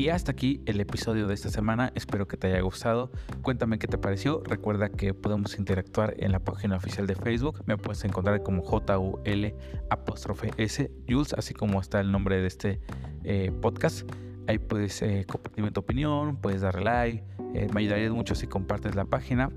Y 0.03 0.09
hasta 0.09 0.33
aquí 0.33 0.59
el 0.65 0.81
episodio 0.81 1.27
de 1.27 1.33
esta 1.33 1.47
semana. 1.47 1.93
Espero 1.95 2.27
que 2.27 2.35
te 2.35 2.47
haya 2.47 2.59
gustado. 2.59 3.09
Cuéntame 3.41 3.79
qué 3.79 3.87
te 3.87 3.97
pareció. 3.97 4.43
Recuerda 4.43 4.89
que 4.89 5.13
podemos 5.13 5.57
interactuar 5.57 6.15
en 6.17 6.33
la 6.33 6.41
página 6.41 6.75
oficial 6.75 7.07
de 7.07 7.15
Facebook. 7.15 7.63
Me 7.67 7.77
puedes 7.77 8.03
encontrar 8.03 8.43
como 8.43 8.63
J-U-L 8.63 9.55
apóstrofe 9.89 10.51
S, 10.57 10.91
Jules, 11.07 11.31
así 11.37 11.53
como 11.53 11.79
está 11.79 12.01
el 12.01 12.11
nombre 12.11 12.41
de 12.41 12.47
este 12.47 12.81
eh, 13.23 13.53
podcast. 13.61 14.05
Ahí 14.45 14.59
puedes 14.59 15.01
eh, 15.01 15.25
compartirme 15.25 15.71
tu 15.71 15.79
opinión, 15.79 16.35
puedes 16.35 16.59
darle 16.59 16.83
like. 16.83 17.23
Eh, 17.53 17.69
me 17.73 17.79
ayudaría 17.79 18.11
mucho 18.11 18.35
si 18.35 18.45
compartes 18.47 18.95
la 18.95 19.05
página. 19.05 19.51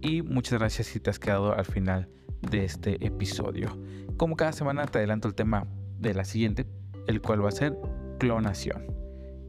Y 0.00 0.22
muchas 0.22 0.60
gracias 0.60 0.86
si 0.86 1.00
te 1.00 1.10
has 1.10 1.18
quedado 1.18 1.56
al 1.56 1.64
final 1.64 2.08
de 2.48 2.64
este 2.64 3.04
episodio. 3.04 3.76
Como 4.16 4.36
cada 4.36 4.52
semana 4.52 4.86
te 4.86 4.98
adelanto 4.98 5.26
el 5.26 5.34
tema 5.34 5.66
de 5.98 6.14
la 6.14 6.24
siguiente, 6.24 6.66
el 7.08 7.20
cual 7.20 7.44
va 7.44 7.48
a 7.48 7.50
ser 7.50 7.76
clonación. 8.20 8.96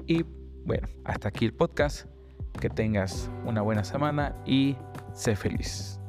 Y 0.08 0.26
bueno, 0.65 0.88
hasta 1.06 1.30
aquí 1.30 1.45
el 1.45 1.54
podcast. 1.54 2.08
Que 2.60 2.69
tengas 2.69 3.30
una 3.45 3.62
buena 3.62 3.84
semana 3.84 4.36
y 4.45 4.76
sé 5.13 5.36
feliz. 5.36 6.00